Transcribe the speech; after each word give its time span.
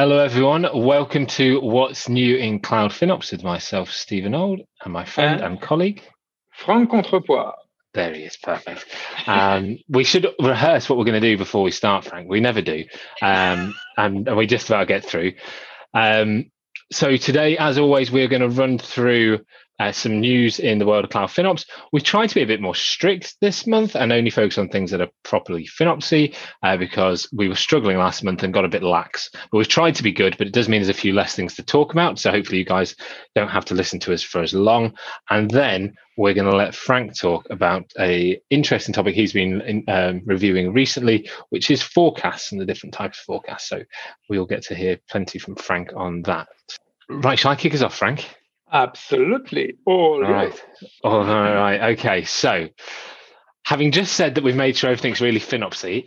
Hello, 0.00 0.20
everyone. 0.20 0.64
Welcome 0.72 1.26
to 1.26 1.60
What's 1.60 2.08
New 2.08 2.36
in 2.36 2.60
Cloud 2.60 2.92
FinOps 2.92 3.32
with 3.32 3.42
myself, 3.42 3.90
Stephen 3.90 4.32
Old, 4.32 4.60
and 4.84 4.92
my 4.92 5.04
friend 5.04 5.40
and, 5.40 5.54
and 5.54 5.60
colleague, 5.60 6.04
Franck 6.52 6.90
Contrepois. 6.90 7.50
There 7.94 8.14
he 8.14 8.22
is, 8.22 8.36
perfect. 8.36 8.86
Um, 9.26 9.80
we 9.88 10.04
should 10.04 10.28
rehearse 10.38 10.88
what 10.88 11.00
we're 11.00 11.04
going 11.04 11.20
to 11.20 11.28
do 11.32 11.36
before 11.36 11.64
we 11.64 11.72
start, 11.72 12.04
Frank. 12.04 12.28
We 12.30 12.38
never 12.38 12.62
do, 12.62 12.84
um, 13.22 13.74
and, 13.96 14.28
and, 14.28 14.36
we 14.36 14.46
just 14.46 14.68
about 14.68 14.86
get 14.86 15.04
through. 15.04 15.32
Um, 15.92 16.52
so 16.92 17.16
today, 17.16 17.58
as 17.58 17.76
always, 17.76 18.12
we're 18.12 18.28
going 18.28 18.42
to 18.42 18.50
run 18.50 18.78
through 18.78 19.40
uh, 19.78 19.92
some 19.92 20.20
news 20.20 20.58
in 20.58 20.78
the 20.78 20.86
world 20.86 21.04
of 21.04 21.10
cloud 21.10 21.28
FinOps. 21.28 21.64
We've 21.92 22.02
tried 22.02 22.28
to 22.28 22.34
be 22.34 22.42
a 22.42 22.46
bit 22.46 22.60
more 22.60 22.74
strict 22.74 23.36
this 23.40 23.66
month 23.66 23.94
and 23.94 24.12
only 24.12 24.30
focus 24.30 24.58
on 24.58 24.68
things 24.68 24.90
that 24.90 25.00
are 25.00 25.10
properly 25.22 25.66
FinOpsy 25.66 26.34
uh, 26.62 26.76
because 26.76 27.28
we 27.32 27.48
were 27.48 27.54
struggling 27.54 27.98
last 27.98 28.24
month 28.24 28.42
and 28.42 28.54
got 28.54 28.64
a 28.64 28.68
bit 28.68 28.82
lax. 28.82 29.30
But 29.32 29.58
we've 29.58 29.68
tried 29.68 29.94
to 29.96 30.02
be 30.02 30.12
good, 30.12 30.36
but 30.38 30.46
it 30.46 30.52
does 30.52 30.68
mean 30.68 30.80
there's 30.80 30.88
a 30.88 30.94
few 30.94 31.12
less 31.12 31.34
things 31.34 31.54
to 31.56 31.62
talk 31.62 31.92
about. 31.92 32.18
So 32.18 32.30
hopefully 32.30 32.58
you 32.58 32.64
guys 32.64 32.96
don't 33.34 33.48
have 33.48 33.64
to 33.66 33.74
listen 33.74 34.00
to 34.00 34.12
us 34.12 34.22
for 34.22 34.40
as 34.40 34.54
long. 34.54 34.94
And 35.30 35.50
then 35.50 35.94
we're 36.16 36.34
going 36.34 36.50
to 36.50 36.56
let 36.56 36.74
Frank 36.74 37.16
talk 37.16 37.46
about 37.50 37.84
a 37.98 38.40
interesting 38.50 38.92
topic 38.92 39.14
he's 39.14 39.32
been 39.32 39.60
in, 39.60 39.84
um, 39.88 40.22
reviewing 40.24 40.72
recently, 40.72 41.30
which 41.50 41.70
is 41.70 41.82
forecasts 41.82 42.50
and 42.50 42.60
the 42.60 42.66
different 42.66 42.92
types 42.92 43.20
of 43.20 43.24
forecasts. 43.24 43.68
So 43.68 43.82
we'll 44.28 44.46
get 44.46 44.62
to 44.64 44.74
hear 44.74 44.98
plenty 45.08 45.38
from 45.38 45.54
Frank 45.54 45.92
on 45.94 46.22
that. 46.22 46.48
Right, 47.08 47.38
shall 47.38 47.52
I 47.52 47.56
kick 47.56 47.72
us 47.72 47.82
off, 47.82 47.96
Frank? 47.96 48.37
Absolutely. 48.72 49.76
All 49.84 50.20
right. 50.20 50.64
All 51.02 51.24
right. 51.24 51.92
Okay. 51.92 52.24
So, 52.24 52.68
having 53.64 53.92
just 53.92 54.14
said 54.14 54.34
that 54.34 54.44
we've 54.44 54.56
made 54.56 54.76
sure 54.76 54.90
everything's 54.90 55.20
really 55.20 55.40
FinOpsy, 55.40 56.06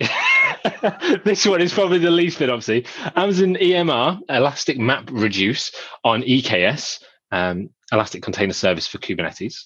this 1.23 1.45
one 1.45 1.61
is 1.61 1.73
probably 1.73 1.99
the 1.99 2.11
least 2.11 2.39
FinOpsy. 2.39 2.85
Amazon 3.15 3.55
EMR, 3.55 4.19
Elastic 4.29 4.77
Map 4.77 5.09
Reduce 5.11 5.71
on 6.03 6.21
EKS, 6.21 7.03
um, 7.31 7.69
Elastic 7.91 8.21
Container 8.21 8.53
Service 8.53 8.87
for 8.87 8.99
Kubernetes, 8.99 9.65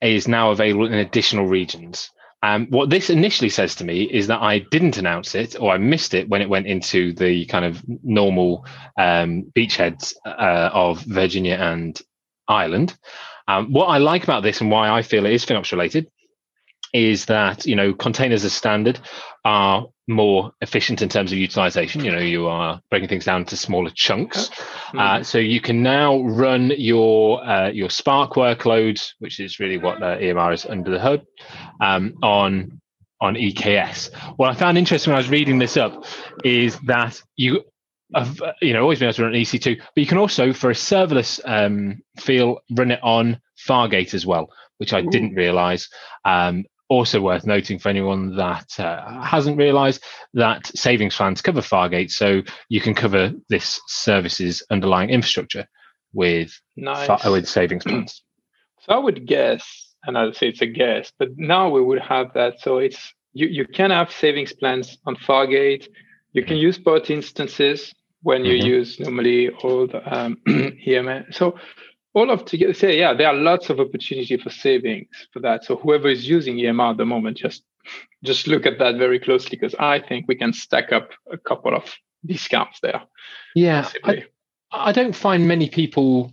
is 0.00 0.26
now 0.26 0.50
available 0.50 0.86
in 0.86 0.94
additional 0.94 1.46
regions. 1.46 2.10
Um, 2.42 2.68
what 2.68 2.88
this 2.88 3.10
initially 3.10 3.50
says 3.50 3.74
to 3.76 3.84
me 3.84 4.04
is 4.04 4.28
that 4.28 4.40
I 4.40 4.60
didn't 4.70 4.96
announce 4.96 5.34
it 5.34 5.60
or 5.60 5.72
I 5.72 5.78
missed 5.78 6.14
it 6.14 6.28
when 6.28 6.40
it 6.40 6.48
went 6.48 6.66
into 6.66 7.12
the 7.12 7.44
kind 7.46 7.64
of 7.64 7.82
normal 8.02 8.64
um, 8.98 9.52
beachheads 9.54 10.14
uh, 10.24 10.70
of 10.72 11.02
Virginia 11.02 11.56
and 11.56 12.00
Ireland. 12.48 12.96
Um, 13.46 13.72
what 13.72 13.86
I 13.86 13.98
like 13.98 14.24
about 14.24 14.42
this 14.42 14.60
and 14.60 14.70
why 14.70 14.88
I 14.88 15.02
feel 15.02 15.26
it 15.26 15.32
is 15.32 15.44
FinOps 15.44 15.72
related 15.72 16.06
is 16.92 17.26
that 17.26 17.66
you 17.66 17.76
know 17.76 17.92
containers 17.92 18.44
are 18.44 18.50
standard 18.50 18.98
are 19.44 19.86
more 20.08 20.52
efficient 20.60 21.02
in 21.02 21.08
terms 21.08 21.32
of 21.32 21.38
utilization. 21.38 22.04
You 22.04 22.12
know, 22.12 22.18
you 22.18 22.46
are 22.48 22.80
breaking 22.90 23.08
things 23.08 23.24
down 23.24 23.44
to 23.46 23.56
smaller 23.56 23.90
chunks, 23.90 24.48
mm-hmm. 24.48 24.98
uh, 24.98 25.22
so 25.22 25.38
you 25.38 25.60
can 25.60 25.82
now 25.82 26.22
run 26.22 26.72
your 26.76 27.44
uh, 27.44 27.70
your 27.70 27.90
Spark 27.90 28.32
workloads, 28.32 29.12
which 29.18 29.40
is 29.40 29.60
really 29.60 29.78
what 29.78 30.00
the 30.00 30.16
EMR 30.16 30.54
is 30.54 30.66
under 30.66 30.90
the 30.90 31.00
hood, 31.00 31.26
um, 31.80 32.14
on 32.22 32.80
on 33.20 33.34
EKS. 33.34 34.14
What 34.36 34.50
I 34.50 34.54
found 34.54 34.78
interesting 34.78 35.12
when 35.12 35.16
I 35.16 35.20
was 35.20 35.30
reading 35.30 35.58
this 35.58 35.76
up 35.76 36.04
is 36.44 36.78
that 36.80 37.22
you 37.36 37.64
have 38.14 38.42
you 38.60 38.72
know 38.72 38.82
always 38.82 38.98
been 38.98 39.08
able 39.08 39.14
to 39.14 39.22
run 39.24 39.32
EC2, 39.32 39.78
but 39.78 40.00
you 40.00 40.06
can 40.06 40.18
also 40.18 40.52
for 40.52 40.70
a 40.70 40.74
serverless 40.74 41.40
um, 41.44 42.02
feel 42.18 42.60
run 42.76 42.90
it 42.90 43.00
on 43.02 43.40
Fargate 43.68 44.14
as 44.14 44.26
well, 44.26 44.50
which 44.78 44.92
I 44.92 45.00
Ooh. 45.00 45.10
didn't 45.10 45.34
realize. 45.34 45.88
Um, 46.24 46.64
also 46.90 47.20
worth 47.20 47.46
noting 47.46 47.78
for 47.78 47.88
anyone 47.88 48.36
that 48.36 48.78
uh, 48.78 49.22
hasn't 49.22 49.56
realized 49.56 50.02
that 50.34 50.66
savings 50.66 51.16
plans 51.16 51.40
cover 51.40 51.60
Fargate, 51.60 52.10
so 52.10 52.42
you 52.68 52.80
can 52.80 52.94
cover 52.94 53.32
this 53.48 53.80
service's 53.86 54.62
underlying 54.70 55.08
infrastructure 55.08 55.66
with 56.12 56.60
nice. 56.76 57.06
far, 57.06 57.18
with 57.30 57.48
savings 57.48 57.84
plans. 57.86 58.22
So 58.80 58.92
I 58.92 58.98
would 58.98 59.26
guess, 59.26 59.94
and 60.04 60.18
I'd 60.18 60.36
say 60.36 60.48
it's 60.48 60.62
a 60.62 60.66
guess, 60.66 61.12
but 61.16 61.28
now 61.36 61.70
we 61.70 61.80
would 61.80 62.00
have 62.00 62.32
that. 62.34 62.60
So 62.60 62.78
it's 62.78 63.14
you 63.32 63.46
you 63.46 63.66
can 63.66 63.90
have 63.90 64.10
savings 64.10 64.52
plans 64.52 64.98
on 65.06 65.14
Fargate. 65.14 65.86
You 66.32 66.44
can 66.44 66.56
use 66.56 66.76
both 66.76 67.08
instances 67.08 67.94
when 68.22 68.44
you 68.44 68.58
mm-hmm. 68.58 68.66
use 68.66 69.00
normally 69.00 69.48
all 69.48 69.86
the 69.86 70.02
um, 70.12 70.38
EMR. 70.48 71.32
So 71.32 71.54
all 72.14 72.30
of 72.30 72.44
together 72.44 72.74
say 72.74 72.98
yeah 72.98 73.14
there 73.14 73.28
are 73.28 73.34
lots 73.34 73.70
of 73.70 73.80
opportunity 73.80 74.36
for 74.36 74.50
savings 74.50 75.08
for 75.32 75.40
that. 75.40 75.64
So 75.64 75.76
whoever 75.76 76.08
is 76.08 76.28
using 76.28 76.56
emr 76.56 76.90
at 76.90 76.96
the 76.96 77.04
moment 77.04 77.36
just 77.36 77.62
just 78.24 78.46
look 78.46 78.66
at 78.66 78.78
that 78.78 78.96
very 78.96 79.18
closely 79.18 79.56
because 79.56 79.74
i 79.78 79.98
think 79.98 80.28
we 80.28 80.34
can 80.34 80.52
stack 80.52 80.92
up 80.92 81.10
a 81.32 81.38
couple 81.38 81.74
of 81.74 81.84
discounts 82.24 82.80
there. 82.80 83.02
Yeah 83.54 83.88
I, 84.04 84.24
I, 84.70 84.92
don't 84.92 85.16
find 85.16 85.48
many 85.48 85.70
people 85.70 86.32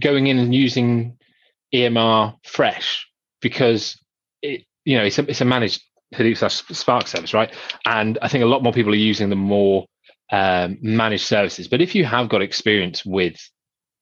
going 0.00 0.28
in 0.28 0.38
and 0.38 0.54
using 0.54 1.18
emr 1.74 2.36
fresh 2.44 3.06
because 3.42 4.00
it 4.40 4.64
you 4.84 4.96
know 4.96 5.04
it's 5.04 5.18
a, 5.18 5.28
it's 5.28 5.42
a 5.42 5.44
managed 5.44 5.82
hadoop 6.14 6.74
spark 6.74 7.08
service 7.08 7.34
right? 7.34 7.54
And 7.84 8.18
i 8.22 8.28
think 8.28 8.44
a 8.44 8.46
lot 8.46 8.62
more 8.62 8.72
people 8.72 8.92
are 8.92 8.96
using 8.96 9.28
the 9.28 9.36
more 9.36 9.86
um, 10.32 10.78
managed 10.80 11.26
services. 11.26 11.68
But 11.68 11.82
if 11.82 11.94
you 11.94 12.04
have 12.06 12.28
got 12.28 12.40
experience 12.40 13.04
with 13.04 13.36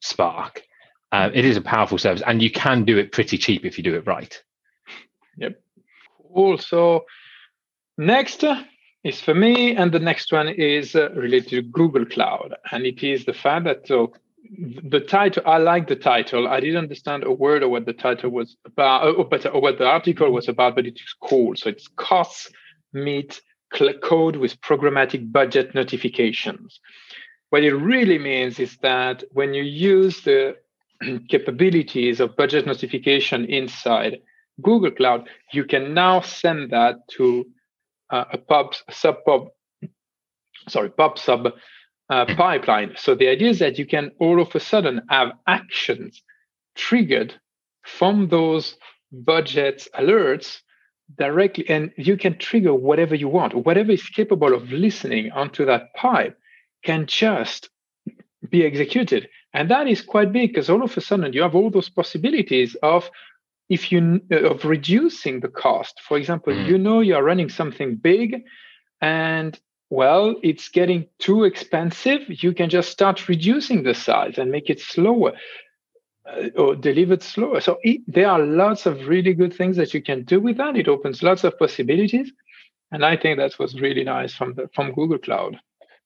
spark 0.00 0.62
uh, 1.12 1.30
it 1.32 1.44
is 1.44 1.56
a 1.56 1.60
powerful 1.60 1.98
service, 1.98 2.22
and 2.26 2.42
you 2.42 2.50
can 2.50 2.84
do 2.84 2.98
it 2.98 3.12
pretty 3.12 3.38
cheap 3.38 3.64
if 3.64 3.78
you 3.78 3.84
do 3.84 3.94
it 3.94 4.06
right. 4.06 4.42
Yep. 5.36 5.60
Also, 6.34 7.04
next 7.98 8.44
is 9.04 9.20
for 9.20 9.34
me, 9.34 9.76
and 9.76 9.92
the 9.92 9.98
next 9.98 10.32
one 10.32 10.48
is 10.48 10.94
uh, 10.94 11.10
related 11.10 11.50
to 11.50 11.62
Google 11.62 12.06
Cloud, 12.06 12.54
and 12.70 12.84
it 12.86 13.02
is 13.02 13.24
the 13.24 13.34
fact 13.34 13.64
that 13.66 13.86
so 13.86 14.12
the 14.84 15.00
title. 15.00 15.42
I 15.46 15.58
like 15.58 15.88
the 15.88 15.96
title. 15.96 16.48
I 16.48 16.60
didn't 16.60 16.78
understand 16.78 17.24
a 17.24 17.32
word 17.32 17.62
of 17.62 17.70
what 17.70 17.86
the 17.86 17.92
title 17.92 18.30
was 18.30 18.56
about, 18.64 19.16
or, 19.16 19.24
but, 19.24 19.46
or 19.46 19.60
what 19.60 19.78
the 19.78 19.86
article 19.86 20.30
was 20.30 20.48
about, 20.48 20.74
but 20.74 20.86
it 20.86 20.94
is 20.94 21.14
cool. 21.22 21.54
So 21.56 21.70
it's 21.70 21.88
costs 21.96 22.50
meet 22.92 23.40
code 24.02 24.36
with 24.36 24.60
programmatic 24.60 25.32
budget 25.32 25.74
notifications. 25.74 26.80
What 27.50 27.64
it 27.64 27.74
really 27.74 28.18
means 28.18 28.58
is 28.58 28.76
that 28.78 29.24
when 29.32 29.54
you 29.54 29.62
use 29.62 30.20
the 30.22 30.56
capabilities 31.28 32.20
of 32.20 32.36
budget 32.36 32.66
notification 32.66 33.44
inside 33.46 34.18
Google 34.60 34.90
Cloud, 34.90 35.28
you 35.52 35.64
can 35.64 35.94
now 35.94 36.20
send 36.20 36.70
that 36.70 36.96
to 37.16 37.46
uh, 38.10 38.24
a 38.32 38.38
pub 38.38 38.74
sub 38.90 39.16
pub, 39.24 39.48
sorry, 40.68 40.90
pub 40.90 41.18
sub 41.18 41.48
uh, 42.10 42.26
pipeline. 42.36 42.92
So 42.96 43.14
the 43.14 43.28
idea 43.28 43.50
is 43.50 43.58
that 43.60 43.78
you 43.78 43.86
can 43.86 44.10
all 44.18 44.40
of 44.40 44.54
a 44.54 44.60
sudden 44.60 45.02
have 45.08 45.32
actions 45.46 46.22
triggered 46.74 47.34
from 47.84 48.28
those 48.28 48.76
budget 49.10 49.86
alerts 49.98 50.60
directly, 51.18 51.68
and 51.68 51.90
you 51.96 52.16
can 52.16 52.38
trigger 52.38 52.74
whatever 52.74 53.14
you 53.14 53.28
want. 53.28 53.54
Whatever 53.54 53.92
is 53.92 54.02
capable 54.02 54.54
of 54.54 54.70
listening 54.72 55.30
onto 55.32 55.64
that 55.66 55.94
pipe 55.94 56.36
can 56.84 57.06
just 57.06 57.70
be 58.48 58.64
executed. 58.64 59.28
And 59.54 59.70
that 59.70 59.86
is 59.86 60.00
quite 60.00 60.32
big 60.32 60.50
because 60.50 60.70
all 60.70 60.82
of 60.82 60.96
a 60.96 61.00
sudden 61.00 61.32
you 61.32 61.42
have 61.42 61.54
all 61.54 61.70
those 61.70 61.88
possibilities 61.88 62.74
of 62.82 63.10
if 63.68 63.92
you 63.92 64.20
of 64.30 64.64
reducing 64.64 65.40
the 65.40 65.48
cost. 65.48 66.00
For 66.06 66.16
example, 66.16 66.52
mm. 66.52 66.66
you 66.66 66.78
know 66.78 67.00
you're 67.00 67.22
running 67.22 67.48
something 67.48 67.96
big 67.96 68.44
and 69.00 69.58
well, 69.90 70.36
it's 70.42 70.70
getting 70.70 71.06
too 71.18 71.44
expensive. 71.44 72.22
You 72.28 72.54
can 72.54 72.70
just 72.70 72.90
start 72.90 73.28
reducing 73.28 73.82
the 73.82 73.92
size 73.92 74.38
and 74.38 74.50
make 74.50 74.70
it 74.70 74.80
slower 74.80 75.32
uh, 76.24 76.48
or 76.56 76.74
delivered 76.74 77.22
slower. 77.22 77.60
So 77.60 77.78
it, 77.82 78.00
there 78.06 78.30
are 78.30 78.38
lots 78.38 78.86
of 78.86 79.06
really 79.06 79.34
good 79.34 79.52
things 79.52 79.76
that 79.76 79.92
you 79.92 80.02
can 80.02 80.24
do 80.24 80.40
with 80.40 80.56
that. 80.56 80.78
It 80.78 80.88
opens 80.88 81.22
lots 81.22 81.44
of 81.44 81.58
possibilities. 81.58 82.32
And 82.90 83.04
I 83.04 83.18
think 83.18 83.36
that 83.36 83.58
was 83.58 83.80
really 83.80 84.04
nice 84.04 84.34
from 84.34 84.54
the 84.54 84.70
from 84.74 84.92
Google 84.92 85.18
Cloud. 85.18 85.58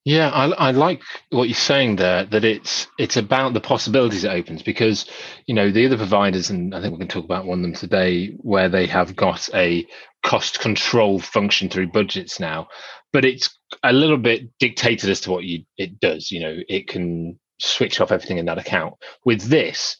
Yeah, 0.06 0.30
I, 0.30 0.46
I, 0.52 0.70
like 0.70 1.02
what 1.30 1.48
you're 1.48 1.56
saying 1.56 1.96
there. 1.96 2.24
That 2.26 2.44
it's 2.44 2.86
it's 2.98 3.18
about 3.18 3.54
the 3.54 3.60
possibilities 3.60 4.24
it 4.24 4.30
opens 4.30 4.62
because 4.62 5.06
you 5.46 5.54
know 5.54 5.72
the 5.72 5.86
other 5.86 5.98
providers, 5.98 6.50
and 6.50 6.74
I 6.74 6.80
think 6.80 6.94
we 6.94 7.00
can 7.00 7.08
talk 7.08 7.24
about 7.26 7.46
one 7.46 7.58
of 7.58 7.62
them 7.64 7.74
today, 7.74 8.28
where 8.38 8.70
they 8.70 8.86
have 8.86 9.16
got 9.16 9.50
a 9.54 9.86
cost 10.24 10.60
control 10.60 11.18
function 11.20 11.70
through 11.70 11.88
budgets 11.92 12.40
now, 12.40 12.68
but 13.12 13.26
it's 13.26 13.58
a 13.84 13.92
little 13.92 14.18
bit 14.18 14.58
dictated 14.60 15.10
as 15.10 15.22
to 15.22 15.32
what 15.32 15.44
you 15.44 15.64
it 15.78 16.00
does. 16.00 16.32
You 16.32 16.40
know, 16.40 16.58
it 16.68 16.88
can 16.88 17.40
switch 17.60 18.00
off 18.00 18.12
everything 18.12 18.38
in 18.38 18.46
that 18.46 18.58
account. 18.58 18.94
With 19.26 19.42
this, 19.42 19.98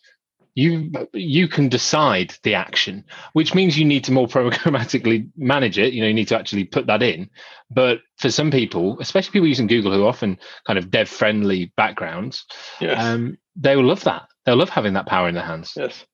you 0.57 0.91
you 1.13 1.47
can 1.47 1.69
decide 1.69 2.35
the 2.43 2.55
action 2.55 3.05
which 3.35 3.55
means 3.55 3.79
you 3.79 3.85
need 3.85 4.03
to 4.03 4.11
more 4.11 4.27
programmatically 4.37 5.29
manage 5.37 5.79
it 5.79 5.93
you 5.93 6.01
know 6.01 6.09
you 6.09 6.15
need 6.15 6.27
to 6.27 6.37
actually 6.37 6.65
put 6.65 6.87
that 6.87 7.03
in 7.03 7.31
but 7.71 8.01
for 8.17 8.31
some 8.31 8.51
people 8.51 8.99
especially 9.01 9.33
people 9.33 9.47
using 9.47 9.69
google 9.69 9.93
who 9.93 10.05
often 10.05 10.37
kind 10.67 10.79
of 10.79 10.91
dev 10.91 11.09
friendly 11.09 11.73
backgrounds 11.77 12.45
yes. 12.81 12.99
um, 12.99 13.39
they 13.55 13.77
will 13.77 13.85
love 13.85 14.03
that 14.03 14.23
they'll 14.45 14.57
love 14.57 14.71
having 14.71 14.95
that 14.95 15.07
power 15.07 15.29
in 15.29 15.35
their 15.35 15.45
hands 15.45 15.73
yes 15.77 16.05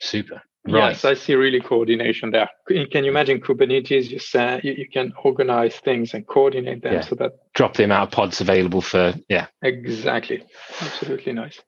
super 0.00 0.42
Right. 0.66 0.92
Yes, 0.92 1.04
I 1.04 1.12
see 1.12 1.34
really 1.34 1.60
coordination 1.60 2.30
there. 2.30 2.48
Can 2.66 3.04
you 3.04 3.10
imagine 3.10 3.38
Kubernetes? 3.38 4.08
You 4.08 4.18
say 4.18 4.62
you, 4.64 4.72
you 4.72 4.88
can 4.88 5.12
organize 5.22 5.76
things 5.76 6.14
and 6.14 6.26
coordinate 6.26 6.82
them 6.82 6.94
Yeah. 6.94 7.00
so 7.02 7.16
that 7.16 7.32
Drop 7.52 7.74
the 7.74 7.84
amount 7.84 8.08
of 8.08 8.10
pods 8.12 8.40
available 8.40 8.80
for 8.80 9.12
yeah. 9.28 9.48
exactly, 9.60 10.42
absolutely 10.80 11.34
nice. 11.34 11.60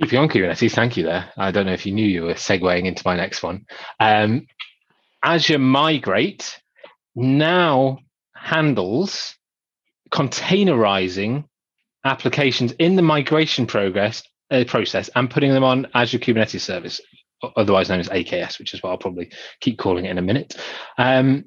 Keeping 0.00 0.18
on 0.18 0.28
Kubernetes, 0.28 0.74
thank 0.74 0.96
you 0.96 1.04
there. 1.04 1.30
I 1.38 1.50
don't 1.50 1.66
know 1.66 1.72
if 1.72 1.86
you 1.86 1.92
knew 1.92 2.06
you 2.06 2.24
were 2.24 2.34
segueing 2.34 2.84
into 2.84 3.02
my 3.06 3.16
next 3.16 3.42
one. 3.42 3.64
Um, 3.98 4.46
Azure 5.24 5.58
Migrate 5.58 6.60
now 7.14 7.98
handles 8.34 9.36
containerizing 10.12 11.44
applications 12.04 12.72
in 12.72 12.96
the 12.96 13.02
migration 13.02 13.66
progress 13.66 14.22
uh, 14.50 14.64
process 14.66 15.10
and 15.16 15.30
putting 15.30 15.52
them 15.52 15.64
on 15.64 15.86
Azure 15.94 16.18
Kubernetes 16.18 16.60
Service, 16.60 17.00
otherwise 17.56 17.88
known 17.88 18.00
as 18.00 18.08
AKS, 18.08 18.58
which 18.58 18.74
is 18.74 18.82
what 18.82 18.90
I'll 18.90 18.98
probably 18.98 19.30
keep 19.60 19.78
calling 19.78 20.04
it 20.04 20.10
in 20.10 20.18
a 20.18 20.22
minute. 20.22 20.56
Um, 20.98 21.46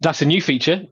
that's 0.00 0.20
a 0.20 0.26
new 0.26 0.42
feature. 0.42 0.82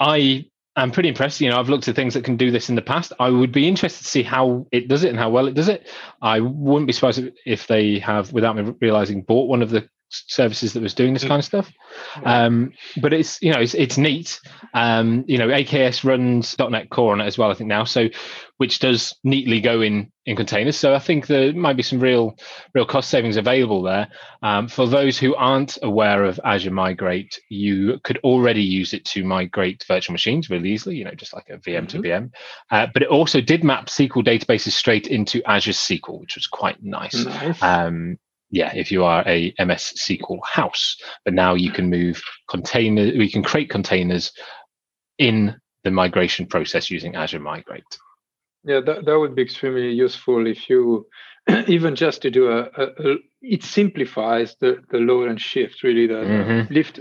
I 0.00 0.46
am 0.76 0.90
pretty 0.90 1.08
impressed. 1.08 1.40
You 1.40 1.50
know, 1.50 1.58
I've 1.58 1.68
looked 1.68 1.88
at 1.88 1.96
things 1.96 2.14
that 2.14 2.24
can 2.24 2.36
do 2.36 2.50
this 2.50 2.68
in 2.68 2.74
the 2.74 2.82
past. 2.82 3.12
I 3.18 3.30
would 3.30 3.52
be 3.52 3.68
interested 3.68 4.04
to 4.04 4.10
see 4.10 4.22
how 4.22 4.66
it 4.72 4.88
does 4.88 5.04
it 5.04 5.10
and 5.10 5.18
how 5.18 5.30
well 5.30 5.46
it 5.46 5.54
does 5.54 5.68
it. 5.68 5.88
I 6.20 6.40
wouldn't 6.40 6.86
be 6.86 6.92
surprised 6.92 7.22
if 7.46 7.66
they 7.66 7.98
have, 8.00 8.32
without 8.32 8.56
me 8.56 8.74
realizing, 8.80 9.22
bought 9.22 9.48
one 9.48 9.62
of 9.62 9.70
the 9.70 9.88
services 10.26 10.72
that 10.72 10.82
was 10.82 10.94
doing 10.94 11.12
this 11.14 11.24
kind 11.24 11.38
of 11.38 11.44
stuff. 11.44 11.72
Um, 12.24 12.72
but 13.00 13.12
it's 13.12 13.40
you 13.42 13.52
know 13.52 13.60
it's 13.60 13.74
it's 13.74 13.98
neat. 13.98 14.40
Um, 14.74 15.24
you 15.26 15.38
know, 15.38 15.48
AKS 15.48 16.04
runs 16.04 16.56
.NET 16.58 16.90
Core 16.90 17.12
on 17.12 17.20
it 17.20 17.26
as 17.26 17.38
well, 17.38 17.50
I 17.50 17.54
think 17.54 17.68
now. 17.68 17.84
So, 17.84 18.08
which 18.58 18.78
does 18.78 19.14
neatly 19.24 19.60
go 19.60 19.80
in 19.80 20.10
in 20.26 20.36
containers. 20.36 20.76
So 20.76 20.94
I 20.94 20.98
think 20.98 21.26
there 21.26 21.52
might 21.52 21.76
be 21.76 21.82
some 21.82 22.00
real 22.00 22.36
real 22.74 22.86
cost 22.86 23.10
savings 23.10 23.36
available 23.36 23.82
there. 23.82 24.08
Um, 24.42 24.68
for 24.68 24.86
those 24.86 25.18
who 25.18 25.34
aren't 25.34 25.76
aware 25.82 26.24
of 26.24 26.40
Azure 26.44 26.70
Migrate, 26.70 27.38
you 27.48 27.98
could 28.04 28.18
already 28.18 28.62
use 28.62 28.94
it 28.94 29.04
to 29.06 29.24
migrate 29.24 29.84
virtual 29.86 30.12
machines 30.12 30.50
really 30.50 30.70
easily. 30.70 30.96
You 30.96 31.04
know, 31.04 31.14
just 31.14 31.34
like 31.34 31.48
a 31.50 31.58
VM 31.58 31.86
to 31.88 31.98
Mhm. 31.98 32.02
VM. 32.04 32.30
Uh, 32.70 32.86
but 32.92 33.02
it 33.02 33.08
also 33.08 33.40
did 33.40 33.62
map 33.64 33.86
SQL 33.86 34.24
databases 34.24 34.72
straight 34.72 35.06
into 35.06 35.42
Azure 35.48 35.72
SQL, 35.72 36.20
which 36.20 36.36
was 36.36 36.46
quite 36.46 36.82
nice 36.82 37.24
Nice. 37.24 37.62
Yeah, 38.54 38.72
if 38.74 38.90
you 38.92 39.04
are 39.04 39.22
a 39.26 39.52
MS 39.58 39.84
SQL 39.98 40.38
house, 40.44 40.96
but 41.24 41.34
now 41.34 41.54
you 41.54 41.70
can 41.72 41.90
move 41.90 42.22
container, 42.48 43.04
we 43.18 43.30
can 43.30 43.42
create 43.42 43.68
containers 43.70 44.32
in 45.18 45.56
the 45.84 45.90
migration 45.90 46.46
process 46.46 46.90
using 46.90 47.14
Azure 47.16 47.40
Migrate. 47.40 47.92
Yeah, 48.64 48.80
that, 48.86 49.04
that 49.04 49.18
would 49.18 49.34
be 49.34 49.42
extremely 49.42 49.92
useful 49.92 50.46
if 50.46 50.70
you 50.70 51.06
even 51.68 51.94
just 51.94 52.22
to 52.22 52.30
do 52.30 52.48
a, 52.50 52.60
a, 52.82 52.84
a 53.10 53.16
it 53.42 53.62
simplifies 53.62 54.56
the, 54.60 54.78
the 54.90 54.96
load 54.98 55.28
and 55.28 55.38
shift 55.40 55.82
really 55.82 56.06
the, 56.06 56.14
Mhm. 56.14 56.70
lift 56.70 56.98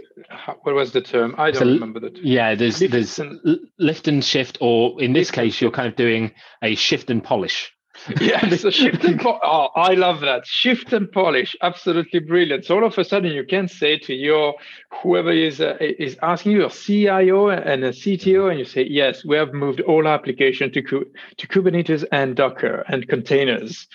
what 0.64 0.76
was 0.76 0.92
the 0.92 1.00
term 1.02 1.34
i 1.38 1.52
don't 1.52 1.70
a- 1.70 1.74
remember 1.74 2.02
the 2.02 2.10
term. 2.10 2.22
Yeah, 2.26 2.54
there's 2.56 2.82
Lift 2.82 2.92
there's 2.92 3.20
and- 3.20 3.40
lift 3.80 4.08
and 4.10 4.22
shift, 4.26 4.58
or 4.60 5.02
in 5.02 5.14
this 5.14 5.32
case, 5.32 5.62
you're 5.62 5.72
kind 5.72 5.88
of 5.88 5.96
doing 5.96 6.32
a 6.62 6.76
shift 6.76 7.10
and 7.10 7.24
polish. 7.24 7.72
yeah 8.22 8.50
so 8.56 8.70
shift 8.70 9.04
and 9.04 9.20
po- 9.22 9.40
oh 9.44 9.70
i 9.76 9.94
love 9.94 10.22
that. 10.22 10.46
Shift 10.46 10.94
and 10.94 11.12
polish. 11.12 11.56
Absolutely 11.62 12.20
brilliant. 12.20 12.66
So 12.66 12.76
all 12.76 12.86
of 12.86 12.98
a 12.98 13.04
sudden 13.04 13.32
you 13.32 13.44
can 13.44 13.68
say 13.68 13.98
to 14.00 14.14
your 14.14 14.56
whoever 15.02 15.32
is 15.32 15.62
uh, 15.62 15.78
is 15.80 16.18
asking 16.22 16.54
you 16.54 16.60
your 16.60 16.70
cio 16.70 17.50
and 17.50 17.84
a 17.84 17.92
cto 17.92 18.50
and 18.50 18.60
you 18.60 18.66
say 18.66 18.84
yes 18.84 19.24
we 19.26 19.38
have 19.38 19.54
moved 19.54 19.82
all 19.82 20.08
our 20.08 20.14
application 20.16 20.72
to 20.74 20.82
Ku- 20.82 21.12
to 21.38 21.48
kubernetes 21.48 22.04
and 22.12 22.36
docker 22.36 22.84
and 22.88 23.08
containers. 23.08 23.88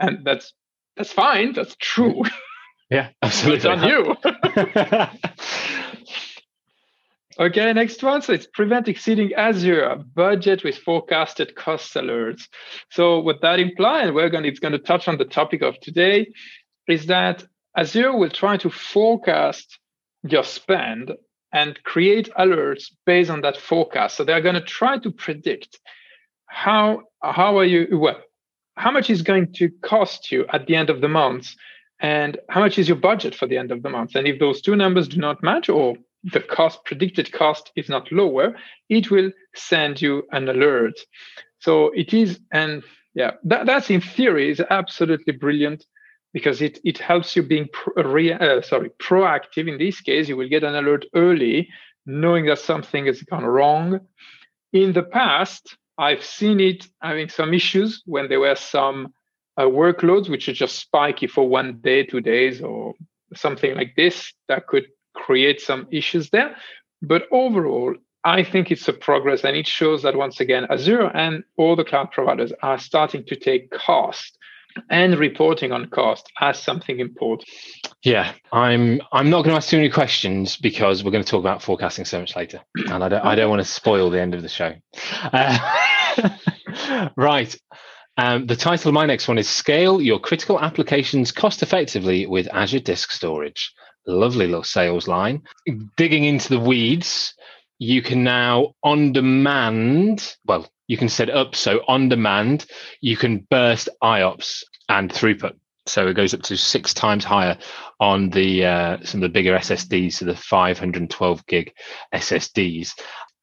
And 0.00 0.24
that's 0.24 0.52
that's 0.96 1.12
fine. 1.12 1.52
That's 1.52 1.76
true. 1.78 2.22
Yeah, 2.90 3.08
it's 3.22 3.44
absolutely. 3.44 3.70
on 3.70 3.82
you 3.82 4.16
Okay, 7.38 7.70
next 7.74 8.02
one. 8.02 8.22
So 8.22 8.32
it's 8.32 8.46
prevent 8.46 8.88
exceeding 8.88 9.34
Azure 9.34 9.96
budget 10.14 10.64
with 10.64 10.78
forecasted 10.78 11.54
cost 11.54 11.94
alerts. 11.94 12.48
So 12.90 13.20
what 13.20 13.42
that 13.42 13.60
implies, 13.60 14.06
and 14.06 14.14
we're 14.14 14.30
going, 14.30 14.44
to, 14.44 14.48
it's 14.48 14.60
going 14.60 14.72
to 14.72 14.78
touch 14.78 15.06
on 15.06 15.18
the 15.18 15.26
topic 15.26 15.60
of 15.60 15.78
today, 15.80 16.28
is 16.88 17.06
that 17.06 17.44
Azure 17.76 18.16
will 18.16 18.30
try 18.30 18.56
to 18.56 18.70
forecast 18.70 19.78
your 20.22 20.44
spend 20.44 21.12
and 21.52 21.82
create 21.84 22.30
alerts 22.38 22.84
based 23.04 23.30
on 23.30 23.42
that 23.42 23.58
forecast. 23.58 24.16
So 24.16 24.24
they're 24.24 24.40
going 24.40 24.54
to 24.54 24.60
try 24.60 24.98
to 24.98 25.10
predict 25.10 25.78
how 26.46 27.02
how 27.22 27.58
are 27.58 27.64
you 27.64 27.98
well 27.98 28.20
how 28.76 28.90
much 28.90 29.10
is 29.10 29.22
going 29.22 29.52
to 29.52 29.68
cost 29.82 30.30
you 30.30 30.46
at 30.52 30.66
the 30.66 30.76
end 30.76 30.90
of 30.90 31.00
the 31.00 31.08
month 31.08 31.54
and 32.00 32.38
how 32.48 32.60
much 32.60 32.78
is 32.78 32.88
your 32.88 32.96
budget 32.96 33.34
for 33.34 33.46
the 33.46 33.58
end 33.58 33.72
of 33.72 33.82
the 33.82 33.90
month 33.90 34.14
and 34.14 34.26
if 34.26 34.38
those 34.38 34.60
two 34.60 34.76
numbers 34.76 35.08
do 35.08 35.18
not 35.18 35.42
match 35.42 35.68
or 35.68 35.96
the 36.32 36.40
cost 36.40 36.84
predicted 36.84 37.32
cost 37.32 37.70
is 37.76 37.88
not 37.88 38.10
lower 38.10 38.54
it 38.88 39.10
will 39.10 39.30
send 39.54 40.02
you 40.02 40.22
an 40.32 40.48
alert. 40.48 40.94
So 41.60 41.90
it 41.94 42.12
is 42.12 42.40
and 42.52 42.82
yeah 43.14 43.32
that, 43.44 43.66
that's 43.66 43.90
in 43.90 44.00
theory 44.00 44.50
is 44.50 44.60
absolutely 44.70 45.32
brilliant 45.32 45.84
because 46.32 46.60
it 46.60 46.78
it 46.84 46.98
helps 46.98 47.34
you 47.36 47.42
being 47.42 47.68
pro, 47.72 48.02
re, 48.02 48.32
uh, 48.32 48.60
sorry 48.62 48.90
proactive. 49.02 49.68
In 49.68 49.78
this 49.78 50.00
case 50.00 50.28
you 50.28 50.36
will 50.36 50.48
get 50.48 50.64
an 50.64 50.74
alert 50.74 51.06
early 51.14 51.68
knowing 52.04 52.46
that 52.46 52.58
something 52.58 53.06
has 53.06 53.22
gone 53.22 53.44
wrong. 53.44 54.00
In 54.72 54.92
the 54.92 55.02
past 55.02 55.76
i've 55.98 56.24
seen 56.24 56.60
it 56.60 56.86
having 57.00 57.28
some 57.28 57.54
issues 57.54 58.02
when 58.04 58.28
there 58.28 58.40
were 58.40 58.54
some 58.54 59.12
uh, 59.56 59.62
workloads 59.62 60.28
which 60.28 60.46
are 60.48 60.52
just 60.52 60.78
spiky 60.78 61.26
for 61.26 61.48
one 61.48 61.78
day 61.80 62.04
two 62.04 62.20
days 62.20 62.60
or 62.60 62.94
something 63.34 63.74
like 63.74 63.94
this 63.96 64.32
that 64.48 64.66
could 64.66 64.86
create 65.26 65.60
some 65.60 65.86
issues 65.90 66.30
there 66.30 66.50
but 67.02 67.22
overall 67.30 67.94
i 68.24 68.42
think 68.42 68.70
it's 68.70 68.88
a 68.88 68.92
progress 68.92 69.44
and 69.44 69.56
it 69.56 69.66
shows 69.66 70.02
that 70.02 70.16
once 70.24 70.40
again 70.40 70.66
azure 70.70 71.10
and 71.24 71.44
all 71.56 71.74
the 71.76 71.84
cloud 71.84 72.10
providers 72.12 72.52
are 72.62 72.78
starting 72.78 73.24
to 73.24 73.36
take 73.36 73.70
cost 73.70 74.38
and 74.90 75.18
reporting 75.18 75.72
on 75.72 75.86
cost 75.86 76.30
as 76.40 76.62
something 76.62 77.00
important 77.00 77.48
Yeah, 78.02 78.34
I'm. 78.52 79.00
I'm 79.10 79.30
not 79.30 79.42
going 79.42 79.50
to 79.50 79.56
ask 79.56 79.68
too 79.68 79.78
many 79.78 79.90
questions 79.90 80.56
because 80.56 81.02
we're 81.02 81.10
going 81.10 81.24
to 81.24 81.30
talk 81.30 81.40
about 81.40 81.62
forecasting 81.62 82.04
so 82.04 82.20
much 82.20 82.36
later, 82.36 82.60
and 82.76 83.02
I 83.02 83.08
don't. 83.08 83.24
I 83.24 83.34
don't 83.34 83.50
want 83.50 83.60
to 83.60 83.72
spoil 83.80 84.10
the 84.10 84.20
end 84.20 84.34
of 84.34 84.42
the 84.42 84.48
show. 84.48 84.74
Uh, 85.32 85.58
right. 87.16 87.56
Um, 88.16 88.46
the 88.46 88.54
title 88.54 88.88
of 88.88 88.94
my 88.94 89.06
next 89.06 89.26
one 89.26 89.38
is 89.38 89.48
"Scale 89.48 90.00
Your 90.00 90.20
Critical 90.20 90.60
Applications 90.60 91.32
Cost 91.32 91.62
Effectively 91.62 92.26
with 92.26 92.48
Azure 92.52 92.80
Disk 92.80 93.10
Storage." 93.10 93.72
Lovely 94.06 94.46
little 94.46 94.62
sales 94.64 95.08
line. 95.08 95.42
Digging 95.96 96.24
into 96.24 96.48
the 96.48 96.60
weeds, 96.60 97.34
you 97.78 98.02
can 98.02 98.24
now 98.24 98.74
on 98.82 99.12
demand. 99.12 100.36
Well, 100.44 100.68
you 100.86 100.96
can 100.96 101.08
set 101.08 101.30
up 101.30 101.54
so 101.54 101.80
on 101.88 102.08
demand 102.08 102.66
you 103.00 103.16
can 103.16 103.46
burst 103.50 103.88
IOPS 104.02 104.62
and 104.88 105.12
throughput. 105.12 105.56
So 105.86 106.08
it 106.08 106.14
goes 106.14 106.34
up 106.34 106.42
to 106.42 106.56
six 106.56 106.92
times 106.92 107.24
higher 107.24 107.56
on 108.00 108.30
the 108.30 108.64
uh, 108.64 108.98
some 109.04 109.22
of 109.22 109.22
the 109.22 109.32
bigger 109.32 109.56
SSDs, 109.56 110.14
so 110.14 110.24
the 110.24 110.34
512 110.34 111.46
gig 111.46 111.72
SSDs. 112.12 112.90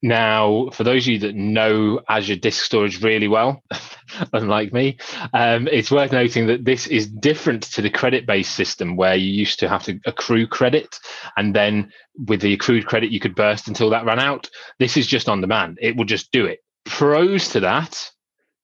Now, 0.04 0.70
for 0.74 0.84
those 0.84 1.06
of 1.06 1.14
you 1.14 1.20
that 1.20 1.34
know 1.36 2.02
Azure 2.10 2.36
Disk 2.36 2.66
Storage 2.66 3.02
really 3.02 3.30
well, 3.30 3.64
unlike 4.34 4.74
me, 4.74 4.98
um, 5.34 5.70
it's 5.70 5.92
worth 5.92 6.12
noting 6.12 6.48
that 6.48 6.66
this 6.66 6.88
is 6.88 7.08
different 7.08 7.64
to 7.64 7.82
the 7.82 7.90
credit-based 7.90 8.54
system 8.54 8.98
where 8.98 9.16
you 9.16 9.32
used 9.32 9.60
to 9.60 9.70
have 9.70 9.84
to 9.86 9.98
accrue 10.06 10.46
credit, 10.46 11.00
and 11.38 11.56
then 11.56 11.94
with 12.28 12.42
the 12.42 12.54
accrued 12.54 12.86
credit 12.86 13.12
you 13.12 13.22
could 13.22 13.34
burst 13.34 13.70
until 13.70 13.90
that 13.92 14.04
ran 14.04 14.20
out. 14.20 14.50
This 14.78 14.98
is 14.98 15.08
just 15.08 15.30
on 15.30 15.40
demand; 15.40 15.80
it 15.82 15.96
will 15.96 16.04
just 16.04 16.34
do 16.34 16.46
it. 16.46 16.60
Pros 16.84 17.48
to 17.50 17.62
that 17.62 18.12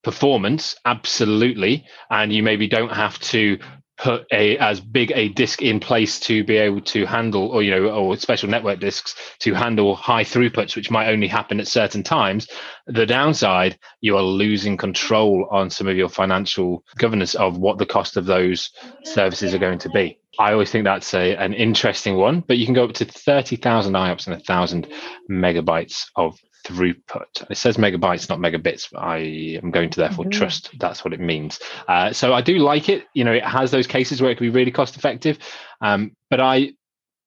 performance 0.03 0.75
absolutely 0.85 1.85
and 2.09 2.31
you 2.31 2.41
maybe 2.41 2.67
don't 2.67 2.93
have 2.93 3.19
to 3.19 3.59
put 3.99 4.25
a 4.31 4.57
as 4.57 4.79
big 4.79 5.11
a 5.13 5.29
disk 5.29 5.61
in 5.61 5.79
place 5.79 6.19
to 6.21 6.43
be 6.45 6.55
able 6.55 6.79
to 6.79 7.05
handle 7.05 7.49
or 7.49 7.61
you 7.61 7.69
know 7.69 7.89
or 7.89 8.15
special 8.15 8.49
network 8.49 8.79
disks 8.79 9.13
to 9.39 9.53
handle 9.53 9.93
high 9.93 10.23
throughputs 10.23 10.75
which 10.75 10.89
might 10.89 11.09
only 11.09 11.27
happen 11.27 11.59
at 11.59 11.67
certain 11.67 12.01
times 12.01 12.47
the 12.87 13.05
downside 13.05 13.77
you 13.99 14.15
are 14.15 14.23
losing 14.23 14.77
control 14.77 15.47
on 15.51 15.69
some 15.69 15.87
of 15.87 15.97
your 15.97 16.09
financial 16.09 16.83
governance 16.97 17.35
of 17.35 17.57
what 17.57 17.77
the 17.77 17.85
cost 17.85 18.15
of 18.15 18.25
those 18.25 18.71
services 19.03 19.53
are 19.53 19.59
going 19.59 19.79
to 19.79 19.89
be. 19.89 20.17
I 20.39 20.53
always 20.53 20.71
think 20.71 20.85
that's 20.85 21.13
a, 21.13 21.35
an 21.35 21.53
interesting 21.53 22.15
one 22.15 22.39
but 22.39 22.57
you 22.57 22.65
can 22.65 22.73
go 22.73 22.85
up 22.85 22.93
to 22.93 23.05
30,000 23.05 23.93
IOPS 23.93 24.27
and 24.27 24.35
1,000 24.35 24.87
megabytes 25.29 26.05
of 26.15 26.39
throughput. 26.65 27.49
It 27.49 27.55
says 27.57 27.77
megabytes, 27.77 28.29
not 28.29 28.39
megabits. 28.39 28.87
But 28.91 28.99
I 28.99 29.17
am 29.61 29.71
going 29.71 29.89
to 29.91 29.99
therefore 29.99 30.25
Mhm. 30.25 30.31
trust 30.31 30.69
that's 30.79 31.03
what 31.03 31.13
it 31.13 31.19
means. 31.19 31.59
Uh, 31.87 32.11
so 32.13 32.33
I 32.33 32.41
do 32.41 32.59
like 32.59 32.89
it. 32.89 33.05
You 33.13 33.23
know, 33.23 33.33
it 33.33 33.43
has 33.43 33.71
those 33.71 33.87
cases 33.87 34.21
where 34.21 34.31
it 34.31 34.37
can 34.37 34.47
be 34.47 34.51
really 34.51 34.71
cost 34.71 34.97
effective. 34.97 35.37
Um, 35.81 36.15
but 36.29 36.39
I, 36.39 36.71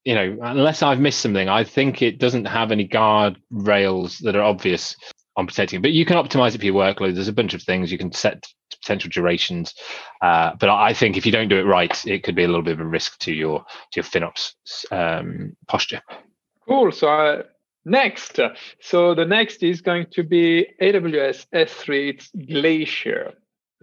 you 0.05 0.15
know, 0.15 0.37
unless 0.41 0.83
I've 0.83 0.99
missed 0.99 1.21
something, 1.21 1.49
I 1.49 1.63
think 1.63 2.01
it 2.01 2.19
doesn't 2.19 2.45
have 2.45 2.71
any 2.71 2.83
guard 2.83 3.37
rails 3.51 4.19
that 4.19 4.35
are 4.35 4.43
obvious 4.43 4.95
on 5.35 5.47
protecting. 5.47 5.81
But 5.81 5.91
you 5.91 6.05
can 6.05 6.17
optimize 6.17 6.53
it 6.53 6.59
for 6.59 6.65
your 6.65 6.75
workload. 6.75 7.15
There's 7.15 7.27
a 7.27 7.33
bunch 7.33 7.53
of 7.53 7.63
things 7.63 7.91
you 7.91 7.97
can 7.97 8.11
set 8.11 8.45
potential 8.81 9.09
durations. 9.11 9.73
Uh, 10.21 10.51
but 10.59 10.69
I 10.69 10.93
think 10.93 11.17
if 11.17 11.25
you 11.25 11.31
don't 11.31 11.47
do 11.47 11.57
it 11.57 11.63
right, 11.63 12.05
it 12.05 12.23
could 12.23 12.35
be 12.35 12.43
a 12.43 12.47
little 12.47 12.61
bit 12.63 12.73
of 12.73 12.81
a 12.81 12.85
risk 12.85 13.17
to 13.19 13.33
your 13.33 13.59
to 13.91 14.01
your 14.01 14.03
FinOps 14.03 14.53
um, 14.91 15.55
posture. 15.67 16.01
Cool. 16.67 16.91
So 16.91 17.07
uh, 17.07 17.43
next, 17.85 18.39
so 18.79 19.15
the 19.15 19.25
next 19.25 19.63
is 19.63 19.81
going 19.81 20.07
to 20.11 20.23
be 20.23 20.67
AWS 20.81 21.47
S3. 21.53 22.09
It's 22.09 22.29
Glacier. 22.47 23.33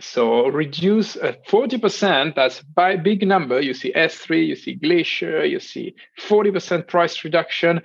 So 0.01 0.49
reduce 0.49 1.17
uh, 1.17 1.35
40%, 1.49 2.35
that's 2.35 2.63
by 2.63 2.97
big 2.97 3.27
number. 3.27 3.61
You 3.61 3.75
see 3.75 3.93
S3, 3.93 4.47
you 4.47 4.57
see 4.57 4.75
Glacier, 4.75 5.45
you 5.45 5.61
see 5.61 5.95
40% 6.27 6.87
price 6.87 7.23
reduction, 7.23 7.83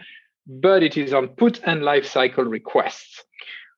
but 0.48 0.81
it 0.81 0.98
is 0.98 1.13
on 1.13 1.29
put 1.29 1.60
and 1.63 1.81
lifecycle 1.81 2.50
requests. 2.50 3.24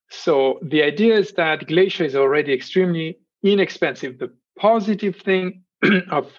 So 0.09 0.59
the 0.61 0.83
idea 0.83 1.17
is 1.17 1.33
that 1.33 1.67
Glacier 1.67 2.05
is 2.05 2.15
already 2.15 2.53
extremely 2.53 3.17
inexpensive. 3.43 4.19
The 4.19 4.31
positive 4.57 5.17
thing 5.17 5.63
of 6.11 6.31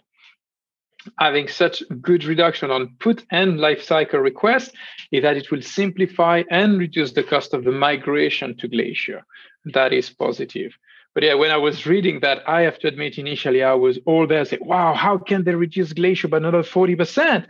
having 1.18 1.48
such 1.48 1.82
good 2.00 2.24
reduction 2.24 2.70
on 2.70 2.94
put 3.00 3.24
and 3.30 3.58
lifecycle 3.58 4.22
requests 4.22 4.72
is 5.12 5.22
that 5.22 5.36
it 5.36 5.50
will 5.50 5.62
simplify 5.62 6.42
and 6.50 6.78
reduce 6.78 7.12
the 7.12 7.22
cost 7.22 7.54
of 7.54 7.64
the 7.64 7.72
migration 7.72 8.56
to 8.58 8.68
Glacier. 8.68 9.22
That 9.66 9.92
is 9.92 10.10
positive. 10.10 10.76
But 11.14 11.22
yeah, 11.24 11.34
when 11.34 11.50
I 11.50 11.56
was 11.56 11.86
reading 11.86 12.20
that, 12.20 12.48
I 12.48 12.62
have 12.62 12.78
to 12.80 12.88
admit, 12.88 13.18
initially 13.18 13.62
I 13.62 13.74
was 13.74 13.98
all 14.06 14.26
there 14.26 14.44
saying, 14.44 14.64
wow, 14.64 14.94
how 14.94 15.18
can 15.18 15.44
they 15.44 15.54
reduce 15.54 15.92
Glacier 15.92 16.28
by 16.28 16.36
another 16.36 16.62
40%? 16.62 17.46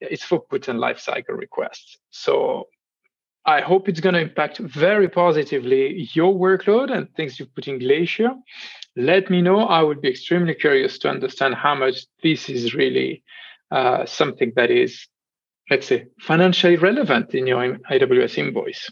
It's 0.00 0.24
for 0.24 0.40
put 0.40 0.68
and 0.68 0.80
lifecycle 0.80 1.36
requests. 1.36 1.98
So 2.10 2.68
I 3.44 3.60
hope 3.60 3.88
it's 3.88 4.00
going 4.00 4.14
to 4.14 4.20
impact 4.20 4.58
very 4.58 5.08
positively 5.08 6.08
your 6.12 6.34
workload 6.34 6.90
and 6.90 7.14
things 7.14 7.38
you 7.38 7.46
put 7.46 7.68
in 7.68 7.78
Glacier. 7.78 8.32
Let 8.96 9.30
me 9.30 9.42
know. 9.42 9.60
I 9.60 9.82
would 9.82 10.00
be 10.00 10.08
extremely 10.08 10.54
curious 10.54 10.98
to 11.00 11.08
understand 11.08 11.54
how 11.54 11.74
much 11.74 12.06
this 12.22 12.48
is 12.48 12.74
really 12.74 13.22
uh, 13.70 14.06
something 14.06 14.52
that 14.56 14.70
is, 14.70 15.06
let's 15.70 15.86
say, 15.86 16.06
financially 16.20 16.76
relevant 16.76 17.34
in 17.34 17.46
your 17.46 17.78
AWS 17.90 18.38
invoice. 18.38 18.90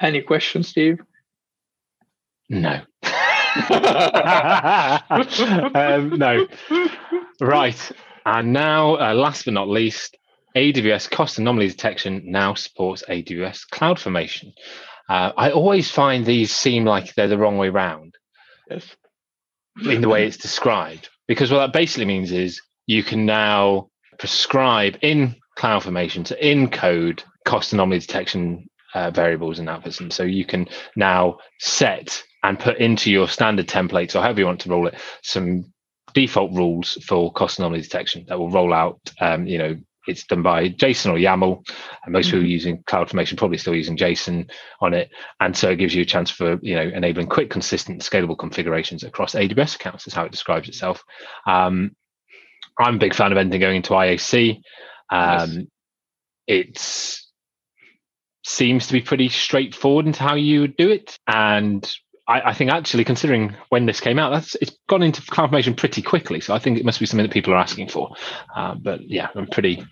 Any 0.00 0.20
questions, 0.20 0.68
Steve? 0.68 0.98
No. 2.48 2.82
um, 5.74 6.10
no. 6.18 6.46
Right. 7.40 7.92
And 8.26 8.52
now, 8.52 8.96
uh, 8.96 9.14
last 9.14 9.44
but 9.46 9.54
not 9.54 9.68
least, 9.68 10.16
AWS 10.56 11.10
cost 11.10 11.38
anomaly 11.38 11.68
detection 11.68 12.22
now 12.24 12.54
supports 12.54 13.04
AWS 13.08 13.68
CloudFormation. 13.72 14.52
Uh, 15.08 15.32
I 15.36 15.50
always 15.50 15.90
find 15.90 16.24
these 16.24 16.54
seem 16.54 16.84
like 16.84 17.14
they're 17.14 17.28
the 17.28 17.38
wrong 17.38 17.58
way 17.58 17.68
around. 17.68 18.15
Yes. 18.70 18.96
In 19.84 20.00
the 20.00 20.08
way 20.08 20.26
it's 20.26 20.36
described. 20.36 21.08
Because 21.28 21.50
what 21.50 21.58
that 21.58 21.72
basically 21.72 22.06
means 22.06 22.32
is 22.32 22.60
you 22.86 23.02
can 23.02 23.26
now 23.26 23.88
prescribe 24.18 24.96
in 25.02 25.36
CloudFormation 25.58 26.24
to 26.26 26.40
encode 26.40 27.22
cost 27.44 27.72
anomaly 27.72 28.00
detection 28.00 28.68
uh, 28.94 29.10
variables 29.10 29.58
in 29.58 29.66
Atlassian. 29.66 30.12
So 30.12 30.22
you 30.22 30.44
can 30.44 30.68
now 30.96 31.38
set 31.60 32.22
and 32.42 32.58
put 32.58 32.78
into 32.78 33.10
your 33.10 33.28
standard 33.28 33.68
templates 33.68 34.14
or 34.14 34.22
however 34.22 34.40
you 34.40 34.46
want 34.46 34.60
to 34.60 34.70
roll 34.70 34.86
it 34.86 34.94
some 35.22 35.72
default 36.14 36.52
rules 36.52 36.94
for 37.06 37.32
cost 37.32 37.58
anomaly 37.58 37.82
detection 37.82 38.24
that 38.28 38.38
will 38.38 38.50
roll 38.50 38.72
out. 38.72 38.98
Um, 39.20 39.46
you 39.46 39.58
know, 39.58 39.76
it's 40.06 40.24
done 40.24 40.42
by 40.42 40.68
JSON 40.68 41.12
or 41.12 41.18
YAML, 41.18 41.68
and 42.04 42.12
most 42.12 42.28
mm-hmm. 42.28 42.36
people 42.38 42.48
using 42.48 42.82
CloudFormation 42.84 43.36
probably 43.36 43.58
still 43.58 43.74
using 43.74 43.96
JSON 43.96 44.50
on 44.80 44.94
it, 44.94 45.10
and 45.40 45.56
so 45.56 45.70
it 45.70 45.76
gives 45.76 45.94
you 45.94 46.02
a 46.02 46.06
chance 46.06 46.30
for 46.30 46.58
you 46.62 46.74
know 46.74 46.82
enabling 46.82 47.28
quick, 47.28 47.50
consistent, 47.50 48.00
scalable 48.02 48.38
configurations 48.38 49.02
across 49.02 49.34
AWS 49.34 49.76
accounts. 49.76 50.06
Is 50.06 50.14
how 50.14 50.24
it 50.24 50.32
describes 50.32 50.68
itself. 50.68 51.04
Um, 51.46 51.94
I'm 52.78 52.96
a 52.96 52.98
big 52.98 53.14
fan 53.14 53.32
of 53.32 53.38
anything 53.38 53.60
going 53.60 53.76
into 53.76 53.90
IAC. 53.90 54.60
Um, 55.10 55.50
yes. 55.50 55.66
It's 56.48 57.32
seems 58.44 58.86
to 58.86 58.92
be 58.92 59.00
pretty 59.00 59.28
straightforward 59.28 60.06
into 60.06 60.22
how 60.22 60.36
you 60.36 60.60
would 60.60 60.76
do 60.76 60.90
it, 60.90 61.18
and 61.26 61.90
I, 62.28 62.50
I, 62.50 62.54
think 62.54 62.70
actually 62.70 63.04
considering 63.04 63.54
when 63.68 63.86
this 63.86 64.00
came 64.00 64.18
out, 64.18 64.30
that's 64.30 64.54
it's 64.56 64.76
gone 64.88 65.02
into 65.02 65.22
CloudFormation 65.22 65.76
pretty 65.76 66.02
quickly. 66.02 66.40
So 66.40 66.54
I 66.54 66.58
think 66.58 66.78
it 66.78 66.84
must 66.84 67.00
be 67.00 67.06
something 67.06 67.26
that 67.26 67.32
people 67.32 67.52
are 67.52 67.58
asking 67.58 67.88
for. 67.88 68.14
Uh, 68.54 68.74
but 68.74 69.08
yeah, 69.08 69.28
I'm 69.34 69.46
pretty 69.46 69.84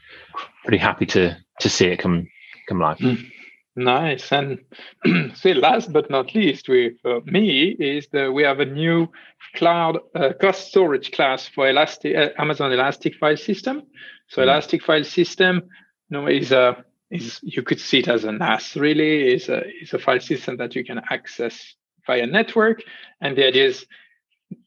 pretty 0.65 0.79
happy 0.79 1.07
to 1.07 1.37
to 1.61 1.69
see 1.69 1.87
it 1.87 1.99
come 1.99 2.29
come 2.69 2.81
live. 2.81 2.99
Mm. 2.99 3.31
Nice. 3.77 4.31
And 4.33 4.59
say 5.35 5.55
last 5.55 5.93
but 5.93 6.09
not 6.11 6.35
least, 6.35 6.69
with 6.69 6.95
uh, 7.05 7.21
me 7.25 7.71
is 7.71 8.09
that 8.13 8.33
we 8.33 8.45
have 8.45 8.61
a 8.61 8.65
new 8.65 9.11
cloud 9.57 9.99
uh, 10.15 10.33
cost 10.41 10.69
storage 10.69 11.11
class 11.13 11.49
for 11.49 11.69
Elastic 11.69 12.17
uh, 12.17 12.29
Amazon 12.39 12.73
Elastic 12.73 13.17
File 13.17 13.37
System. 13.37 13.83
So 14.29 14.41
mm. 14.41 14.45
Elastic 14.45 14.83
File 14.83 15.05
System, 15.05 15.63
you 16.09 16.17
know, 16.17 16.27
is 16.27 16.53
a 16.53 16.85
is 17.11 17.41
you 17.43 17.63
could 17.63 17.81
see 17.81 18.01
it 18.01 18.09
as 18.09 18.25
a 18.25 18.33
NAS 18.33 18.77
really 18.77 19.35
is 19.35 19.49
a 19.49 19.63
is 19.83 19.93
a 19.93 19.99
file 19.99 20.21
system 20.21 20.57
that 20.57 20.75
you 20.75 20.85
can 20.85 21.01
access 21.11 21.75
via 22.07 22.27
network. 22.27 22.83
And 23.21 23.37
the 23.37 23.47
idea 23.47 23.67
is 23.67 23.87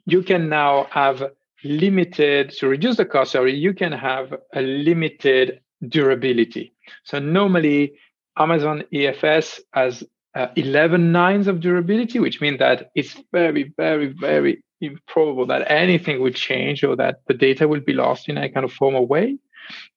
you 0.06 0.24
can 0.24 0.50
now 0.50 0.88
have 0.92 1.24
limited, 1.64 2.52
to 2.52 2.68
reduce 2.68 2.98
the 2.98 3.06
cost, 3.06 3.32
sorry, 3.32 3.56
you 3.56 3.74
can 3.74 3.92
have 3.92 4.34
a 4.54 4.62
limited 4.62 5.62
durability. 5.88 6.74
So 7.04 7.20
normally 7.20 7.94
Amazon 8.38 8.84
EFS 8.94 9.60
has 9.74 10.04
uh, 10.36 10.48
11 10.56 11.12
nines 11.12 11.48
of 11.48 11.60
durability, 11.60 12.20
which 12.20 12.42
means 12.42 12.60
that 12.60 12.92
it's 12.96 13.16
very, 13.32 13.74
very, 13.76 14.08
very 14.08 14.64
improbable 14.82 15.48
that 15.48 15.70
anything 15.72 16.22
would 16.22 16.36
change 16.36 16.84
or 16.84 16.96
that 16.96 17.22
the 17.28 17.34
data 17.34 17.68
will 17.68 17.80
be 17.80 17.94
lost 17.94 18.30
in 18.30 18.38
a 18.38 18.50
kind 18.50 18.64
of 18.64 18.72
formal 18.72 19.08
way. 19.08 19.38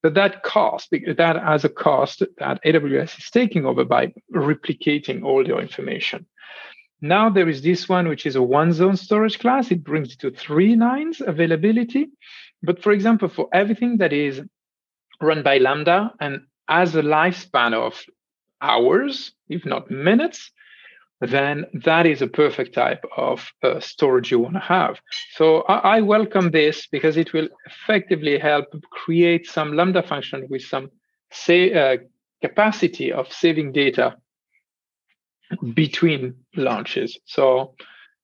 But 0.02 0.14
that 0.14 0.42
cost, 0.42 0.90
that 0.90 1.37
has 1.37 1.64
a 1.64 1.68
cost 1.68 2.23
that 2.38 2.62
AWS 2.64 3.18
is 3.18 3.30
taking 3.30 3.66
over 3.66 3.85
by 3.85 4.12
replicating 4.35 5.23
all 5.23 5.47
your 5.47 5.61
information. 5.61 6.26
Now 7.00 7.30
there 7.30 7.49
is 7.49 7.62
this 7.62 7.88
one, 7.88 8.09
which 8.09 8.26
is 8.26 8.37
a 8.37 8.42
one 8.42 8.73
zone 8.73 8.97
storage 8.97 9.38
class. 9.38 9.71
It 9.71 9.83
brings 9.85 10.12
it 10.12 10.19
to 10.21 10.30
three 10.30 10.75
nines 10.76 11.21
availability. 11.21 12.11
But 12.62 12.83
for 12.83 12.92
example, 12.92 13.28
for 13.28 13.49
everything 13.52 13.99
that 13.99 14.12
is 14.12 14.42
run 15.21 15.42
by 15.42 15.59
Lambda 15.59 16.12
and 16.21 16.42
has 16.69 16.95
a 16.95 17.02
lifespan 17.02 17.75
of 17.75 18.04
hours, 18.61 19.33
if 19.49 19.64
not 19.64 19.90
minutes, 19.90 20.50
then 21.21 21.66
that 21.85 22.07
is 22.07 22.23
a 22.23 22.26
perfect 22.26 22.75
type 22.75 23.04
of 23.16 23.50
uh, 23.62 23.80
storage 23.80 24.30
you 24.30 24.38
want 24.38 24.54
to 24.54 24.61
have. 24.61 25.00
So 25.35 25.62
I, 25.62 25.97
I, 25.97 26.00
welcome 26.00 26.50
this 26.50 26.87
because 26.87 27.19
it 27.19 27.35
will 27.35 27.49
effectively 27.66 28.38
help 28.38 28.66
create 28.90 29.47
some 29.47 29.75
Lambda 29.75 30.02
function 30.02 30.47
with 30.49 30.62
some 30.62 30.90
say, 31.30 31.75
uh, 31.75 31.99
capacity 32.40 33.12
of 33.12 33.30
saving 33.30 33.73
data 33.73 34.16
between 35.75 36.35
launches. 36.57 37.19
So 37.25 37.75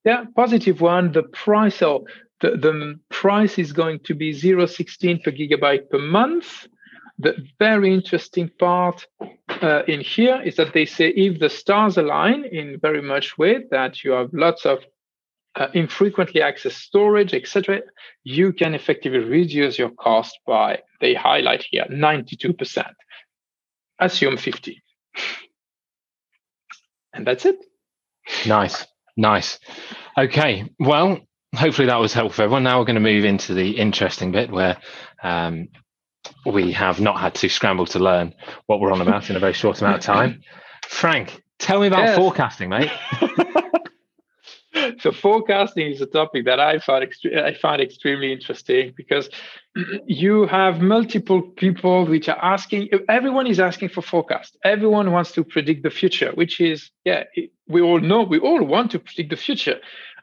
yeah, 0.04 0.25
positive 0.35 0.80
one. 0.80 1.12
The 1.12 1.25
price 1.25 1.83
of 1.83 2.04
the, 2.40 2.50
the 2.50 3.00
price 3.11 3.59
is 3.59 3.73
going 3.73 4.00
to 4.04 4.14
be 4.14 4.33
0.16 4.33 5.25
per 5.25 5.33
gigabyte 5.33 5.90
per 5.90 5.99
month. 5.99 6.68
The 7.18 7.35
very 7.59 7.92
interesting 7.92 8.50
part 8.59 9.06
uh, 9.62 9.83
in 9.88 10.00
here 10.00 10.40
is 10.42 10.56
that 10.56 10.75
they 10.75 10.85
say 10.85 11.09
if 11.09 11.40
the 11.40 11.49
stars 11.49 11.97
align 11.97 12.45
in 12.45 12.78
very 12.78 13.00
much 13.00 13.38
way 13.38 13.64
that 13.71 14.04
you 14.04 14.12
have 14.12 14.28
lots 14.33 14.66
of 14.66 14.80
uh, 15.56 15.68
infrequently 15.73 16.42
accessed 16.42 16.83
storage, 16.83 17.33
etc., 17.33 17.80
you 18.23 18.52
can 18.52 18.75
effectively 18.75 19.18
reduce 19.18 19.78
your 19.78 19.90
cost 19.90 20.38
by, 20.47 20.78
they 21.00 21.14
highlight 21.14 21.64
here, 21.71 21.87
92%. 21.90 22.85
Assume 23.99 24.37
50. 24.37 24.83
And 27.16 27.26
that's 27.26 27.46
it. 27.46 27.56
Nice. 28.46 28.87
Nice. 29.16 29.58
Okay. 30.18 30.70
Well, 30.78 31.20
hopefully 31.54 31.88
that 31.88 31.99
was 31.99 32.12
helpful 32.12 32.35
for 32.37 32.42
everyone. 32.42 32.64
Now 32.64 32.78
we're 32.78 32.85
going 32.85 32.94
to 32.94 33.00
move 33.00 33.25
into 33.25 33.54
the 33.54 33.78
interesting 33.78 34.32
bit 34.32 34.50
where 34.50 34.76
um, 35.23 35.68
we 36.44 36.73
have 36.73 37.00
not 37.00 37.18
had 37.18 37.35
to 37.37 37.49
scramble 37.49 37.87
to 37.87 37.99
learn 37.99 38.35
what 38.66 38.80
we're 38.80 38.92
on 38.92 39.00
about 39.00 39.30
in 39.30 39.37
a 39.37 39.40
very 39.40 39.54
short 39.54 39.80
amount 39.80 39.96
of 39.99 40.02
time. 40.02 40.42
Frank, 40.88 41.42
tell 41.58 41.80
me 41.80 41.87
about 41.87 42.04
yes. 42.04 42.16
forecasting, 42.16 42.68
mate. 42.68 42.90
so 45.00 45.12
forecasting 45.12 45.90
is 45.90 46.00
a 46.00 46.06
topic 46.06 46.45
that 46.45 46.61
I 46.61 46.78
find 46.78 47.06
I 47.37 47.54
find 47.54 47.80
extremely 47.80 48.33
interesting 48.33 48.92
because 48.97 49.28
you 50.06 50.47
have 50.47 50.80
multiple 50.80 51.42
people 51.42 52.06
which 52.06 52.28
are 52.28 52.42
asking. 52.42 52.88
Everyone 53.09 53.47
is 53.47 53.61
asking 53.61 53.90
for 53.90 54.02
forecast. 54.02 54.56
Everyone 54.64 55.12
wants 55.12 55.33
to 55.33 55.45
predict 55.45 55.83
the 55.83 55.90
future, 55.90 56.33
which 56.35 56.61
is 56.61 56.90
yeah. 57.04 57.25
We 57.68 57.80
all 57.83 58.00
know 58.00 58.23
we 58.23 58.38
all 58.38 58.62
want 58.64 58.90
to 58.92 58.99
predict 58.99 59.30
the 59.30 59.37
future. 59.37 59.78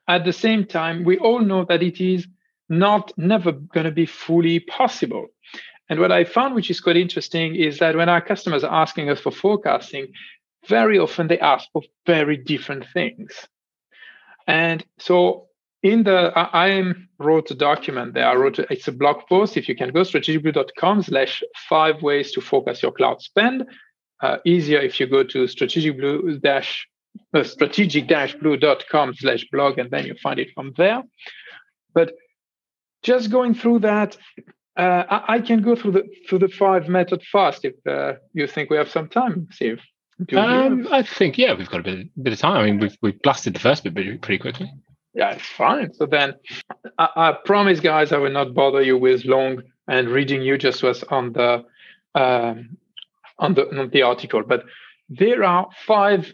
At 0.07 0.25
the 0.25 0.33
same 0.33 0.65
time, 0.65 1.03
we 1.03 1.17
all 1.17 1.39
know 1.39 1.65
that 1.65 1.81
it 1.81 2.01
is 2.01 2.27
not 2.69 3.12
never 3.17 3.51
going 3.51 3.86
to 3.86 3.91
be 3.91 4.05
fully 4.05 4.60
possible. 4.60 5.27
And 5.89 6.00
what 6.00 6.12
I 6.12 6.24
found, 6.24 6.55
which 6.55 6.69
is 6.69 6.79
quite 6.79 6.98
interesting, 6.98 7.55
is 7.55 7.79
that 7.79 7.95
when 7.95 8.10
our 8.10 8.22
customers 8.22 8.63
are 8.63 8.81
asking 8.81 9.10
us 9.10 9.19
for 9.19 9.31
forecasting, 9.31 10.07
very 10.67 10.98
often 10.98 11.27
they 11.27 11.39
ask 11.39 11.69
for 11.72 11.83
very 12.05 12.38
different 12.38 12.86
things. 12.93 13.48
And 14.47 14.83
so 15.00 15.47
in 15.81 16.03
the 16.03 16.31
I, 16.35 16.93
wrote 17.19 17.51
a 17.51 17.55
document 17.55 18.13
there. 18.13 18.27
I 18.27 18.35
wrote 18.35 18.59
it's 18.59 18.88
a 18.88 18.91
blog 18.91 19.21
post. 19.29 19.55
If 19.55 19.69
you 19.69 19.75
can 19.75 19.91
go 19.91 20.01
strategicblue.com 20.01 21.03
slash 21.03 21.43
five 21.69 22.01
ways 22.01 22.31
to 22.33 22.41
focus 22.41 22.81
your 22.81 22.91
cloud 22.91 23.21
spend. 23.21 23.65
Uh, 24.21 24.38
easier 24.45 24.79
if 24.79 25.00
you 25.00 25.07
go 25.07 25.23
to 25.23 25.39
strategicblue 25.45 26.41
dash 26.41 26.88
uh, 27.33 27.43
strategic 27.43 28.07
dash 28.07 28.33
blue.com 28.35 29.13
slash 29.15 29.45
blog 29.51 29.77
and 29.77 29.91
then 29.91 30.05
you 30.05 30.15
find 30.21 30.39
it 30.39 30.50
from 30.53 30.73
there. 30.77 31.03
But 31.93 32.13
just 33.03 33.29
going 33.29 33.53
through 33.53 33.79
that, 33.79 34.17
uh, 34.77 35.03
I, 35.09 35.35
I, 35.35 35.39
can 35.41 35.62
go 35.62 35.75
through 35.75 35.91
the 35.91 36.03
through 36.27 36.39
the 36.39 36.47
five 36.47 36.88
method 36.88 37.21
fast 37.31 37.65
if 37.65 37.75
uh, 37.85 38.13
you 38.33 38.47
think 38.47 38.69
we 38.69 38.77
have 38.77 38.89
some 38.89 39.09
time, 39.09 39.47
Steve. 39.51 39.81
Um, 40.36 40.88
I 40.91 41.03
think 41.03 41.38
yeah, 41.38 41.53
we've 41.53 41.70
got 41.70 41.82
a 41.82 41.84
bit, 41.84 42.24
bit 42.24 42.34
of 42.34 42.39
time. 42.39 42.58
I 42.58 42.65
mean, 42.65 42.79
we've 42.79 42.98
we 43.01 43.12
blasted 43.12 43.55
the 43.55 43.60
first 43.60 43.84
bit 43.84 43.93
pretty 44.22 44.38
quickly. 44.38 44.72
Yeah, 45.13 45.32
it's 45.32 45.46
fine. 45.46 45.93
So 45.93 46.05
then, 46.05 46.36
I, 46.98 47.10
I, 47.15 47.38
promise, 47.46 47.79
guys, 47.79 48.12
I 48.12 48.17
will 48.17 48.32
not 48.32 48.53
bother 48.53 48.82
you 48.82 48.98
with 48.98 49.25
long 49.25 49.62
and 49.88 50.10
reading 50.10 50.41
you 50.41 50.58
just 50.58 50.82
was 50.82 51.03
on 51.03 51.34
the 51.34 51.63
um, 52.15 52.77
on 53.39 53.53
the 53.53 53.79
on 53.79 53.89
the 53.89 54.01
article. 54.03 54.43
But 54.43 54.65
there 55.10 55.43
are 55.43 55.67
five, 55.86 56.34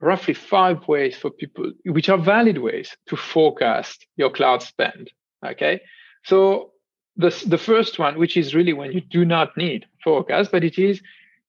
roughly 0.00 0.34
five 0.34 0.86
ways 0.86 1.16
for 1.16 1.30
people, 1.30 1.72
which 1.84 2.08
are 2.08 2.18
valid 2.18 2.58
ways 2.58 2.96
to 3.06 3.16
forecast 3.16 4.06
your 4.16 4.30
cloud 4.30 4.62
spend. 4.62 5.10
Okay, 5.44 5.80
so 6.24 6.72
the 7.16 7.30
the 7.46 7.58
first 7.58 7.98
one, 7.98 8.18
which 8.18 8.36
is 8.36 8.54
really 8.54 8.72
when 8.72 8.92
you 8.92 9.00
do 9.00 9.24
not 9.24 9.56
need 9.56 9.86
forecast, 10.04 10.52
but 10.52 10.64
it 10.64 10.78
is 10.78 11.00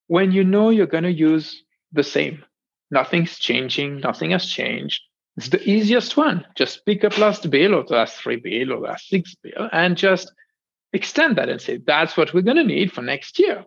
when 0.08 0.32
you 0.32 0.44
know 0.44 0.70
you're 0.70 0.88
going 0.88 1.04
to 1.04 1.12
use 1.12 1.64
the 1.92 2.04
same. 2.04 2.44
Nothing's 2.90 3.40
changing. 3.40 4.00
Nothing 4.00 4.32
has 4.32 4.46
changed 4.46 5.02
it's 5.38 5.50
the 5.50 5.70
easiest 5.70 6.18
one. 6.18 6.46
Just 6.56 6.86
pick 6.86 7.04
up 7.04 7.18
last 7.18 7.50
bill 7.50 7.76
or 7.76 7.86
last 7.86 8.18
three 8.18 8.36
bill 8.36 8.74
or 8.74 8.80
last 8.80 9.08
six 9.08 9.36
bill 9.36 9.70
and 9.72 9.96
just 9.96 10.32
extend 10.94 11.38
that 11.38 11.50
and 11.50 11.62
say, 11.62 11.78
that's 11.78 12.18
what 12.18 12.34
we're 12.34 12.42
going 12.42 12.58
to 12.58 12.64
need 12.64 12.92
for 12.92 13.02
next 13.02 13.40
year. 13.40 13.66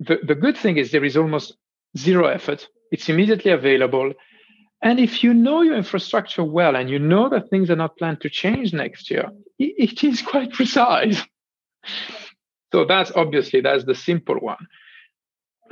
The, 0.00 0.18
the 0.26 0.34
good 0.34 0.56
thing 0.56 0.78
is 0.78 0.90
there 0.90 1.04
is 1.04 1.16
almost 1.16 1.56
zero 1.96 2.26
effort. 2.26 2.68
It's 2.90 3.08
immediately 3.08 3.52
available. 3.52 4.12
And 4.82 4.98
if 4.98 5.22
you 5.22 5.32
know 5.32 5.62
your 5.62 5.76
infrastructure 5.76 6.42
well 6.42 6.74
and 6.74 6.90
you 6.90 6.98
know 6.98 7.28
that 7.28 7.48
things 7.48 7.70
are 7.70 7.76
not 7.76 7.96
planned 7.96 8.20
to 8.22 8.28
change 8.28 8.72
next 8.72 9.08
year, 9.10 9.30
it, 9.60 9.74
it 9.78 10.04
is 10.04 10.22
quite 10.22 10.52
precise. 10.52 11.22
So 12.72 12.86
that's 12.86 13.12
obviously 13.14 13.60
that's 13.60 13.84
the 13.84 13.94
simple 13.94 14.36
one. 14.36 14.66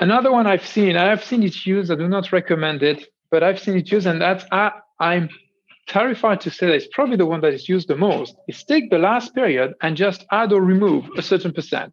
Another 0.00 0.32
one 0.32 0.46
I've 0.46 0.66
seen, 0.66 0.96
I've 0.96 1.22
seen 1.22 1.42
it 1.42 1.66
used. 1.66 1.92
I 1.92 1.94
do 1.94 2.08
not 2.08 2.32
recommend 2.32 2.82
it, 2.82 3.04
but 3.30 3.42
I've 3.42 3.60
seen 3.60 3.76
it 3.76 3.92
used, 3.92 4.06
and 4.06 4.18
that's 4.18 4.46
I, 4.50 4.72
I'm 4.98 5.28
terrified 5.86 6.40
to 6.40 6.50
say 6.50 6.68
that 6.68 6.74
it's 6.74 6.88
probably 6.90 7.16
the 7.16 7.26
one 7.26 7.42
that 7.42 7.52
is 7.52 7.68
used 7.68 7.88
the 7.88 7.96
most, 7.96 8.34
is 8.48 8.64
take 8.64 8.88
the 8.88 8.98
last 8.98 9.34
period 9.34 9.74
and 9.82 9.98
just 9.98 10.24
add 10.32 10.54
or 10.54 10.62
remove 10.62 11.04
a 11.18 11.22
certain 11.22 11.52
percent, 11.52 11.92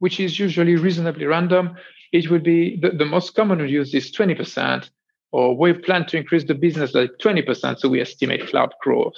which 0.00 0.20
is 0.20 0.38
usually 0.38 0.76
reasonably 0.76 1.24
random. 1.24 1.76
It 2.12 2.30
would 2.30 2.42
be 2.42 2.78
the, 2.78 2.90
the 2.90 3.06
most 3.06 3.34
common 3.34 3.66
use 3.66 3.94
is 3.94 4.12
20%, 4.12 4.90
or 5.32 5.56
we 5.56 5.72
plan 5.72 6.04
to 6.08 6.18
increase 6.18 6.44
the 6.44 6.54
business 6.54 6.94
like 6.94 7.12
20%, 7.22 7.78
so 7.78 7.88
we 7.88 8.02
estimate 8.02 8.48
cloud 8.48 8.74
growth 8.82 9.14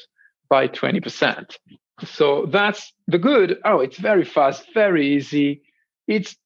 by 0.49 0.69
20%. 0.69 1.57
So 2.05 2.47
that's 2.47 2.93
the 3.09 3.19
good. 3.19 3.59
Oh, 3.65 3.81
it's 3.81 3.99
very 3.99 4.25
fast, 4.25 4.65
very 4.75 5.17
easy. 5.17 5.63
It's 6.07 6.37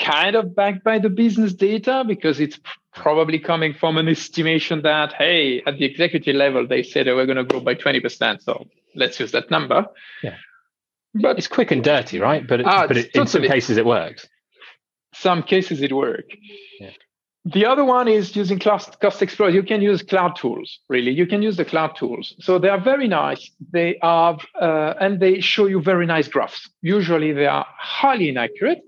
kind 0.00 0.36
of 0.36 0.54
backed 0.54 0.82
by 0.82 0.98
the 0.98 1.10
business 1.10 1.52
data 1.52 2.04
because 2.06 2.40
it's 2.40 2.58
probably 2.94 3.38
coming 3.38 3.72
from 3.72 3.98
an 3.98 4.08
estimation 4.08 4.82
that 4.82 5.12
hey 5.12 5.62
at 5.66 5.78
the 5.78 5.84
executive 5.84 6.34
level 6.34 6.66
they 6.66 6.82
said 6.82 7.06
they 7.06 7.12
were 7.12 7.26
going 7.26 7.36
to 7.36 7.44
grow 7.44 7.60
by 7.60 7.74
20% 7.74 8.42
so 8.42 8.66
let's 8.96 9.20
use 9.20 9.30
that 9.32 9.50
number. 9.50 9.86
Yeah. 10.22 10.34
But 11.14 11.38
it's 11.38 11.46
quick 11.46 11.70
and 11.70 11.84
dirty 11.84 12.18
right? 12.18 12.46
But, 12.46 12.60
it, 12.60 12.66
ah, 12.66 12.86
but 12.86 12.96
it, 12.96 13.14
totally. 13.14 13.22
in 13.22 13.28
some 13.28 13.42
cases 13.42 13.76
it 13.76 13.86
works. 13.86 14.26
Some 15.14 15.42
cases 15.42 15.82
it 15.82 15.92
works 15.92 16.34
yeah. 16.80 16.90
the 17.44 17.66
other 17.66 17.84
one 17.84 18.08
is 18.08 18.34
using 18.34 18.58
cost, 18.58 19.00
cost 19.00 19.22
explorer 19.22 19.50
you 19.50 19.62
can 19.62 19.82
use 19.82 20.02
cloud 20.02 20.34
tools 20.36 20.80
really. 20.88 21.12
You 21.12 21.26
can 21.26 21.42
use 21.42 21.56
the 21.56 21.64
cloud 21.64 21.94
tools. 21.96 22.34
So 22.40 22.58
they 22.58 22.68
are 22.68 22.80
very 22.80 23.06
nice. 23.06 23.50
They 23.72 23.98
are 24.02 24.38
uh, 24.60 24.94
and 25.00 25.20
they 25.20 25.40
show 25.40 25.66
you 25.66 25.80
very 25.80 26.06
nice 26.06 26.26
graphs. 26.26 26.68
Usually 26.82 27.32
they 27.32 27.46
are 27.46 27.66
highly 27.78 28.28
inaccurate 28.28 28.82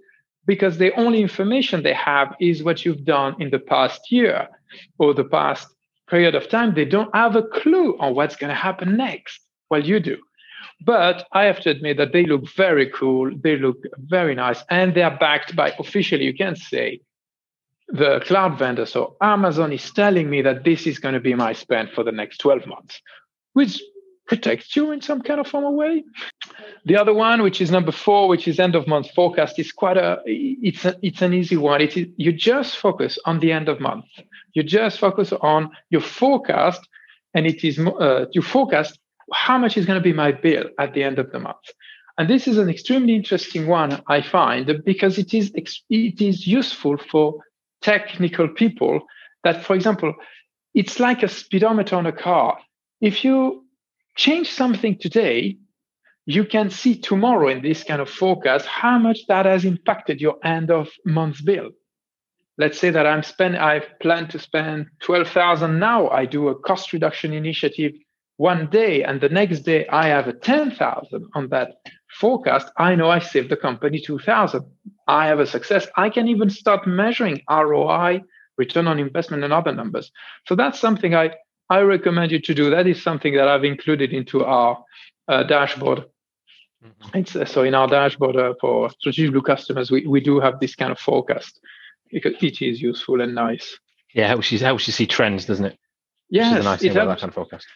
because 0.47 0.79
the 0.79 0.95
only 0.95 1.23
information 1.23 1.83
they 1.83 1.95
have 1.95 2.35
is 2.41 2.63
what 2.63 2.85
you've 2.85 3.05
done 3.05 3.41
in 3.41 3.51
the 3.51 3.59
past 3.59 4.11
year 4.11 4.49
or 4.99 5.15
the 5.15 5.25
past 5.25 5.69
period 6.09 6.35
of 6.35 6.49
time. 6.49 6.75
They 6.75 6.85
don't 6.85 7.15
have 7.15 7.37
a 7.37 7.43
clue 7.43 7.97
on 7.99 8.15
what's 8.15 8.37
going 8.37 8.51
to 8.51 8.55
happen 8.55 8.97
next. 8.97 9.41
Well, 9.71 9.85
you 9.85 10.01
do. 10.01 10.19
But 10.85 11.27
I 11.33 11.45
have 11.45 11.61
to 11.61 11.71
admit 11.71 11.97
that 11.99 12.13
they 12.13 12.27
look 12.27 12.49
very 12.57 12.91
cool. 12.91 13.31
They 13.43 13.57
look 13.57 13.79
very 13.97 14.35
nice. 14.35 14.63
And 14.69 14.95
they 14.95 15.03
are 15.03 15.17
backed 15.17 15.55
by 15.55 15.75
officially, 15.79 16.25
you 16.25 16.35
can 16.35 16.57
say, 16.57 17.01
the 17.89 18.21
cloud 18.21 18.59
vendor. 18.59 18.87
So 18.87 19.17
Amazon 19.21 19.73
is 19.73 19.91
telling 19.93 20.29
me 20.29 20.43
that 20.43 20.65
this 20.65 20.87
is 20.87 20.99
going 20.99 21.15
to 21.15 21.21
be 21.21 21.35
my 21.35 21.53
spend 21.53 21.91
for 21.91 22.03
the 22.03 22.13
next 22.13 22.39
12 22.39 22.67
months, 22.67 23.01
which 23.53 23.81
protects 24.33 24.75
you 24.75 24.93
in 24.93 25.01
some 25.03 25.21
kind 25.21 25.41
of 25.41 25.47
formal 25.47 25.75
way. 25.75 26.05
The 26.87 26.97
other 26.97 27.13
one, 27.13 27.43
which 27.43 27.61
is 27.61 27.71
number 27.71 27.93
four, 27.93 28.29
which 28.29 28.49
is 28.49 28.59
end 28.59 28.75
of 28.75 28.87
month 28.87 29.11
forecast, 29.15 29.59
is 29.59 29.71
quite 29.73 29.99
a 29.99 30.21
it's 30.27 30.85
a, 30.85 30.97
it's 31.03 31.23
an 31.23 31.35
easy 31.35 31.59
one. 31.59 31.81
It 31.83 31.97
is 31.97 32.07
you 32.17 32.33
just 32.33 32.79
focus 32.79 33.19
on 33.27 33.41
the 33.41 33.53
end 33.53 33.69
of 33.69 33.79
month. 33.79 34.07
You 34.55 34.63
just 34.63 34.99
focus 34.99 35.33
on 35.55 35.71
your 35.91 36.01
forecast, 36.01 36.81
and 37.35 37.47
it 37.47 37.63
is 37.63 37.79
uh, 37.79 38.25
you 38.33 38.43
forecast 38.43 38.99
how 39.33 39.59
much 39.59 39.77
is 39.77 39.85
going 39.87 40.01
to 40.01 40.09
be 40.11 40.13
my 40.25 40.33
bill 40.33 40.65
at 40.79 40.95
the 40.95 41.03
end 41.03 41.19
of 41.19 41.31
the 41.33 41.39
month. 41.39 41.67
And 42.19 42.29
this 42.29 42.47
is 42.47 42.59
an 42.59 42.69
extremely 42.69 43.15
interesting 43.15 43.67
one, 43.67 44.03
I 44.07 44.23
find, 44.23 44.83
because 44.85 45.19
it 45.19 45.35
is 45.35 45.53
it 45.91 46.21
is 46.21 46.47
useful 46.47 46.97
for 47.11 47.35
technical 47.83 48.49
people. 48.49 49.01
That, 49.45 49.65
for 49.65 49.75
example, 49.75 50.15
it's 50.75 50.99
like 51.01 51.23
a 51.23 51.29
speedometer 51.29 51.97
on 51.97 52.07
a 52.07 52.13
car. 52.13 52.59
If 53.01 53.25
you 53.25 53.67
change 54.17 54.51
something 54.51 54.99
today, 54.99 55.59
you 56.27 56.45
can 56.45 56.71
see 56.71 56.97
tomorrow 56.97 57.49
in 57.49 57.63
this 57.63 57.83
kind 57.83 58.01
of 58.01 58.09
forecast 58.09 58.67
how 58.67 58.99
much 58.99 59.27
that 59.29 59.47
has 59.47 59.65
impacted 59.65 60.21
your 60.21 60.37
end 60.45 60.71
of 60.71 60.89
month 61.05 61.45
bill. 61.45 61.71
Let's 62.59 62.79
say 62.79 62.91
that 62.91 63.07
I'm 63.07 63.23
spend 63.23 63.57
I've 63.57 63.89
planned 64.01 64.31
to 64.31 64.39
spend 64.39 64.87
12,000 65.03 65.79
now. 65.79 66.09
I 66.11 66.27
do 66.27 66.49
a 66.49 66.55
cost 66.55 66.93
reduction 66.93 67.33
initiative 67.33 67.93
one 68.37 68.69
day 68.71 69.03
and 69.03 69.21
the 69.21 69.29
next 69.29 69.61
day 69.61 69.87
I 69.89 70.09
have 70.09 70.29
a 70.29 70.33
10,000 70.33 71.27
on 71.35 71.49
that 71.49 71.73
forecast. 72.19 72.71
I 72.77 72.95
know 72.95 73.11
I 73.11 73.19
saved 73.19 73.51
the 73.51 73.57
company 73.57 74.01
2,000. 74.01 74.65
I 75.09 75.27
have 75.27 75.41
a 75.41 75.47
success. 75.47 75.87
I 75.97 76.11
can 76.11 76.29
even 76.29 76.51
start 76.51 76.87
measuring 76.87 77.41
ROI, 77.51 78.23
return 78.59 78.87
on 78.87 78.99
investment 78.99 79.45
and 79.45 79.53
other 79.53 79.73
numbers. 79.73 80.13
So 80.47 80.55
that's 80.55 80.79
something 80.79 81.15
I 81.15 81.31
I 81.73 81.81
recommend 81.81 82.33
you 82.33 82.41
to 82.49 82.55
do. 82.55 82.69
That 82.69 82.87
is 82.87 83.03
something 83.03 83.35
that 83.35 83.49
I've 83.49 83.65
included 83.65 84.13
into 84.13 84.45
our 84.45 84.85
uh, 85.29 85.43
dashboard. 85.45 86.01
Mm-hmm. 86.85 87.19
It's, 87.19 87.35
uh, 87.35 87.47
so 87.47 87.63
in 87.63 87.75
our 87.75 87.89
dashboard 87.89 88.37
uh, 88.37 88.55
for 88.61 88.91
strategic 88.91 89.33
blue 89.33 89.43
customers, 89.43 89.91
we, 89.91 90.07
we 90.07 90.21
do 90.21 90.39
have 90.41 90.61
this 90.61 90.75
kind 90.75 90.93
of 90.93 90.99
forecast 90.99 91.61
because 92.11 92.35
it 92.43 92.61
is 92.61 92.83
useful 92.83 93.23
and 93.23 93.35
nice. 93.35 93.79
Yeah, 94.13 94.29
helps 94.29 94.53
you 94.53 94.59
helps 94.59 94.87
you 94.87 94.93
see 94.93 95.07
trends, 95.07 95.47
doesn't 95.47 95.65
it? 95.65 95.79
Yes, 96.29 96.63
nice 96.63 96.83
it 96.83 96.93
helps. 96.93 97.09
that 97.09 97.21
kind 97.21 97.31
of 97.31 97.35
forecast. 97.35 97.67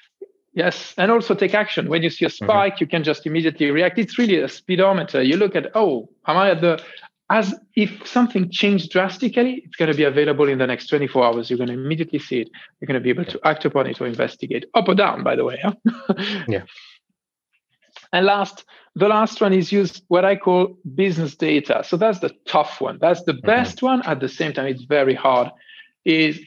Yes, 0.52 0.92
and 0.98 1.11
also 1.11 1.35
take 1.35 1.54
action. 1.54 1.88
When 1.88 2.02
you 2.02 2.11
see 2.11 2.26
a 2.26 2.28
mm-hmm. 2.28 2.44
spike, 2.44 2.74
mm-hmm. 2.74 2.85
you 2.85 2.88
can 2.88 3.02
just 3.02 3.26
immediately 3.26 3.70
react. 3.70 3.98
It's 3.98 4.18
really 4.18 4.40
a 4.40 4.48
speedometer. 4.48 5.22
You 5.22 5.37
look 5.38 5.56
at, 5.56 5.70
oh, 5.74 6.09
am 6.26 6.37
I 6.37 6.50
at 6.50 6.61
the 6.61 6.82
as 7.28 7.54
if 7.74 8.06
something 8.06 8.50
changed 8.50 8.90
drastically, 8.90 9.62
it's 9.64 9.76
going 9.76 9.90
to 9.90 9.96
be 9.96 10.04
available 10.04 10.48
in 10.48 10.58
the 10.58 10.66
next 10.66 10.86
24 10.86 11.24
hours. 11.24 11.50
You're 11.50 11.56
going 11.56 11.68
to 11.68 11.74
immediately 11.74 12.20
see 12.20 12.40
it. 12.40 12.50
You're 12.80 12.86
going 12.86 13.00
to 13.00 13.00
be 13.00 13.10
able 13.10 13.24
to 13.24 13.40
act 13.44 13.64
upon 13.64 13.88
it 13.88 14.00
or 14.00 14.06
investigate 14.06 14.66
up 14.74 14.88
or 14.88 14.94
down, 14.94 15.24
by 15.24 15.34
the 15.34 15.44
way. 15.44 15.60
Huh? 15.62 15.74
yeah. 16.48 16.62
And 18.12 18.26
last, 18.26 18.64
the 18.94 19.08
last 19.08 19.40
one 19.40 19.52
is 19.52 19.72
use 19.72 20.00
what 20.06 20.24
I 20.24 20.36
call 20.36 20.78
business 20.94 21.34
data. 21.34 21.82
So 21.84 21.96
that's 21.96 22.20
the 22.20 22.32
tough 22.46 22.80
one. 22.80 22.98
That's 23.00 23.24
the 23.24 23.32
mm-hmm. 23.32 23.46
best 23.46 23.82
one. 23.82 24.02
At 24.02 24.20
the 24.20 24.28
same 24.28 24.52
time, 24.52 24.66
it's 24.66 24.84
very 24.84 25.14
hard. 25.14 25.50
Is 26.04 26.40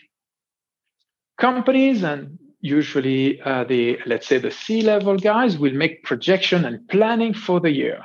companies 1.37 2.03
and 2.03 2.39
usually 2.61 3.41
uh, 3.41 3.63
the 3.63 3.99
let's 4.05 4.27
say 4.27 4.37
the 4.37 4.51
c 4.51 4.81
level 4.81 5.17
guys 5.17 5.57
will 5.57 5.73
make 5.73 6.03
projection 6.03 6.65
and 6.65 6.87
planning 6.89 7.33
for 7.33 7.59
the 7.59 7.71
year. 7.71 8.03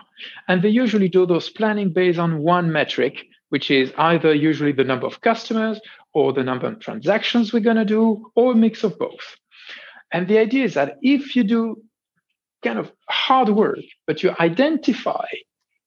And 0.49 0.63
they 0.63 0.69
usually 0.69 1.09
do 1.09 1.27
those 1.27 1.51
planning 1.51 1.93
based 1.93 2.19
on 2.19 2.39
one 2.39 2.73
metric 2.73 3.27
which 3.51 3.71
is 3.71 3.93
either 3.99 4.35
usually 4.35 4.73
the 4.73 4.83
number 4.83 5.07
of 5.07 5.21
customers 5.21 5.81
or 6.13 6.33
the 6.33 6.43
number 6.43 6.67
of 6.67 6.81
transactions 6.81 7.53
we're 7.53 7.61
going 7.61 7.77
to 7.77 7.85
do 7.85 8.31
or 8.35 8.53
a 8.53 8.57
mix 8.57 8.83
of 8.83 8.99
both. 8.99 9.37
And 10.11 10.27
the 10.27 10.39
idea 10.39 10.65
is 10.65 10.75
that 10.75 10.97
if 11.03 11.37
you 11.37 11.45
do 11.45 11.83
kind 12.65 12.79
of 12.79 12.91
hard 13.09 13.51
work 13.51 13.79
but 14.07 14.23
you 14.23 14.35
identify 14.41 15.27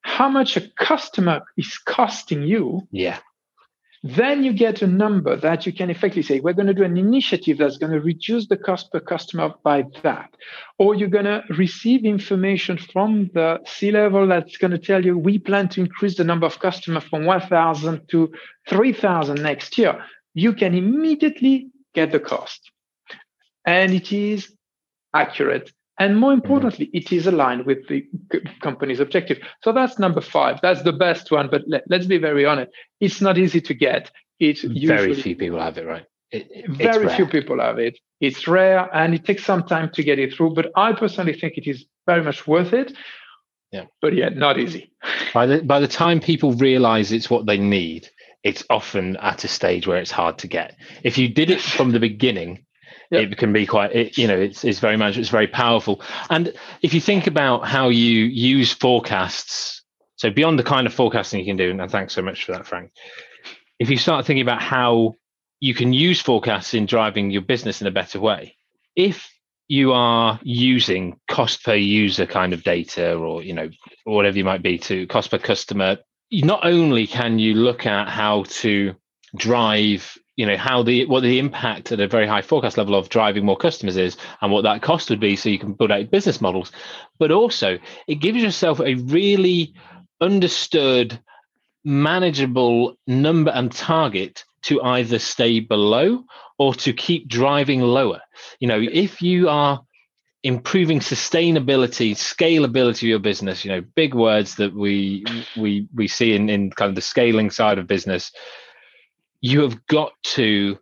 how 0.02 0.30
much 0.30 0.56
a 0.56 0.62
customer 0.80 1.42
is 1.58 1.78
costing 1.80 2.44
you 2.44 2.88
yeah 2.92 3.20
then 4.16 4.44
you 4.44 4.54
get 4.54 4.82
a 4.82 4.88
number 4.88 5.36
that 5.36 5.66
you 5.66 5.74
can 5.74 5.90
effectively 5.90 6.22
say, 6.22 6.40
we're 6.40 6.54
going 6.54 6.68
to 6.68 6.74
do 6.74 6.84
an 6.84 6.98
initiative 6.98 7.58
that's 7.58 7.78
going 7.78 7.92
to 7.92 8.00
reduce 8.00 8.48
the 8.48 8.58
cost 8.58 8.92
per 8.92 9.00
customer 9.00 9.54
by 9.64 9.86
that. 10.04 10.30
Or 10.78 10.94
you're 10.94 11.10
going 11.10 11.26
to 11.26 11.44
receive 11.50 12.06
information 12.06 12.78
from 12.78 13.30
the 13.34 13.60
C 13.66 13.92
level 13.92 14.28
that's 14.28 14.58
going 14.58 14.72
to 14.72 14.78
tell 14.78 15.04
you, 15.04 15.18
we 15.18 15.40
plan 15.40 15.70
to 15.70 15.82
increase 15.82 16.18
the 16.18 16.24
number 16.24 16.46
of 16.46 16.60
customers 16.60 17.04
from 17.06 17.26
1,000 17.26 18.08
to 18.10 18.32
3,000 18.70 19.42
next 19.42 19.78
year. 19.78 20.04
You 20.34 20.54
can 20.54 20.76
immediately 20.76 21.70
get 21.94 22.12
the 22.12 22.20
cost. 22.20 22.72
And 23.66 23.94
it 23.94 24.12
is 24.12 24.54
accurate. 25.14 25.72
And 26.00 26.18
more 26.18 26.32
importantly, 26.32 26.90
it 26.94 27.12
is 27.12 27.26
aligned 27.26 27.66
with 27.66 27.88
the 27.88 28.06
company's 28.62 29.00
objective. 29.00 29.40
So 29.64 29.72
that's 29.72 29.98
number 29.98 30.22
five. 30.22 30.60
That's 30.62 30.84
the 30.84 30.94
best 30.94 31.32
one. 31.32 31.50
But 31.50 31.64
let, 31.68 31.92
us 31.92 32.06
be 32.06 32.20
very 32.20 32.46
honest. 32.46 32.72
It's 33.00 33.20
not 33.20 33.38
easy 33.38 33.62
to 33.62 33.74
get. 33.74 34.12
It's 34.40 34.62
very 34.62 35.16
few 35.16 35.36
people 35.36 35.60
have 35.60 35.78
it, 35.78 35.86
right? 35.86 36.06
It, 36.32 36.70
very 36.70 37.10
few 37.10 37.26
people 37.26 37.60
have 37.60 37.80
it. 37.80 37.98
It's 38.20 38.48
rare 38.48 38.94
and 38.94 39.16
it 39.16 39.26
takes 39.26 39.44
some 39.44 39.64
time 39.64 39.90
to 39.94 40.04
get 40.04 40.20
it 40.20 40.34
through. 40.34 40.54
But 40.54 40.72
I 40.76 40.94
personally 40.94 41.34
think 41.34 41.58
it 41.58 41.68
is 41.68 41.86
very 42.06 42.24
much 42.24 42.46
worth 42.46 42.74
it. 42.74 42.94
Yeah. 43.72 43.86
But 44.02 44.14
yeah, 44.14 44.30
not 44.30 44.60
easy. 44.60 44.92
By 45.34 45.46
the 45.46 45.62
by 45.62 45.80
the 45.80 45.88
time 45.88 46.20
people 46.20 46.54
realize 46.54 47.12
it's 47.12 47.30
what 47.30 47.46
they 47.46 47.58
need, 47.58 48.10
it's 48.44 48.64
often 48.70 49.18
at 49.18 49.44
a 49.44 49.48
stage 49.48 49.88
where 49.88 49.98
it's 49.98 50.12
hard 50.12 50.38
to 50.40 50.48
get. 50.48 50.76
If 51.04 51.18
you 51.18 51.28
did 51.28 51.50
it 51.50 51.60
from 51.60 51.92
the 51.92 52.00
beginning, 52.00 52.66
it 53.12 53.38
can 53.38 53.54
be 53.54 53.66
quite 53.66 53.96
it, 53.96 54.18
you 54.18 54.28
know 54.28 54.38
it's, 54.38 54.64
it's 54.64 54.80
very 54.80 54.98
much 54.98 55.18
it's 55.18 55.30
very 55.30 55.48
powerful. 55.48 56.02
And 56.30 56.54
if 56.82 56.94
you 56.94 57.02
think 57.02 57.28
about 57.28 57.68
how 57.68 57.90
you 57.90 58.26
use 58.26 58.74
forecasts 58.74 59.84
so 60.16 60.30
beyond 60.30 60.58
the 60.58 60.64
kind 60.64 60.88
of 60.88 60.94
forecasting 60.94 61.40
you 61.40 61.46
can 61.46 61.58
do 61.58 61.72
and 61.72 61.92
thanks 61.92 62.14
so 62.14 62.22
much 62.22 62.46
for 62.46 62.52
that 62.54 62.68
frank. 62.68 62.92
If 63.80 63.90
you 63.90 63.98
start 63.98 64.26
thinking 64.26 64.42
about 64.42 64.62
how 64.62 65.16
you 65.60 65.74
can 65.74 65.94
use 65.94 66.20
forecasts 66.20 66.74
in 66.74 66.86
driving 66.86 67.32
your 67.32 67.42
business 67.42 67.82
in 67.82 67.88
a 67.88 67.92
better 67.92 68.20
way 68.20 68.56
if 68.96 69.32
you 69.68 69.92
are 69.94 70.40
using 70.44 71.20
cost 71.30 71.64
per 71.64 71.76
user 71.76 72.26
kind 72.26 72.54
of 72.54 72.64
data 72.64 73.14
or 73.16 73.44
you 73.44 73.54
know 73.54 73.70
whatever 74.06 74.38
you 74.38 74.44
might 74.44 74.64
be 74.64 74.78
to 74.78 75.06
cost 75.08 75.32
per 75.32 75.38
customer 75.38 75.98
not 76.32 76.66
only 76.66 77.08
can 77.08 77.40
you 77.40 77.54
look 77.54 77.86
at 77.86 78.10
how 78.10 78.44
to 78.50 78.94
drive 79.36 80.18
you 80.38 80.46
know 80.46 80.56
how 80.56 80.84
the 80.84 81.06
what 81.08 81.24
the 81.24 81.40
impact 81.40 81.92
at 81.92 82.00
a 82.00 82.08
very 82.08 82.28
high 82.28 82.44
forecast 82.44 82.78
level 82.78 82.96
of 82.96 83.10
driving 83.10 83.44
more 83.44 83.58
customers 83.58 83.98
is 83.98 84.16
and 84.42 84.52
what 84.52 84.62
that 84.62 84.84
cost 84.84 85.10
would 85.10 85.20
be 85.20 85.36
so 85.36 85.50
you 85.50 85.60
can 85.60 85.74
build 85.74 85.92
out 85.92 86.12
business 86.12 86.40
models. 86.40 86.72
But 87.20 87.32
also 87.32 87.78
it 88.08 88.16
gives 88.16 88.42
yourself 88.42 88.80
a 88.80 88.96
really 88.96 89.74
understood 90.22 91.20
manageable 91.84 92.98
number 93.08 93.52
and 93.52 93.72
target 93.72 94.46
to 94.64 94.82
either 94.82 95.20
stay 95.20 95.60
below 95.60 96.24
or 96.60 96.74
to 96.76 96.94
keep 96.94 97.28
driving 97.28 97.82
lower. 97.82 98.22
You 98.60 98.68
know 98.68 98.80
if 98.80 99.22
you 99.22 99.50
are 99.50 99.82
improving 100.44 101.00
sustainability 101.00 102.12
scalability 102.12 103.02
of 103.02 103.10
your 103.10 103.20
business 103.20 103.66
you 103.66 103.72
know 103.72 103.82
big 103.96 104.14
words 104.14 104.56
that 104.56 104.72
we 104.72 105.26
we 105.58 105.88
we 105.96 106.08
see 106.08 106.36
in 106.36 106.48
in 106.48 106.70
kind 106.70 106.90
of 106.90 106.96
the 106.96 107.02
scaling 107.02 107.50
side 107.50 107.80
of 107.80 107.88
business 107.88 108.32
you 109.42 109.62
have 109.62 109.86
got 109.88 110.14
to 110.24 110.78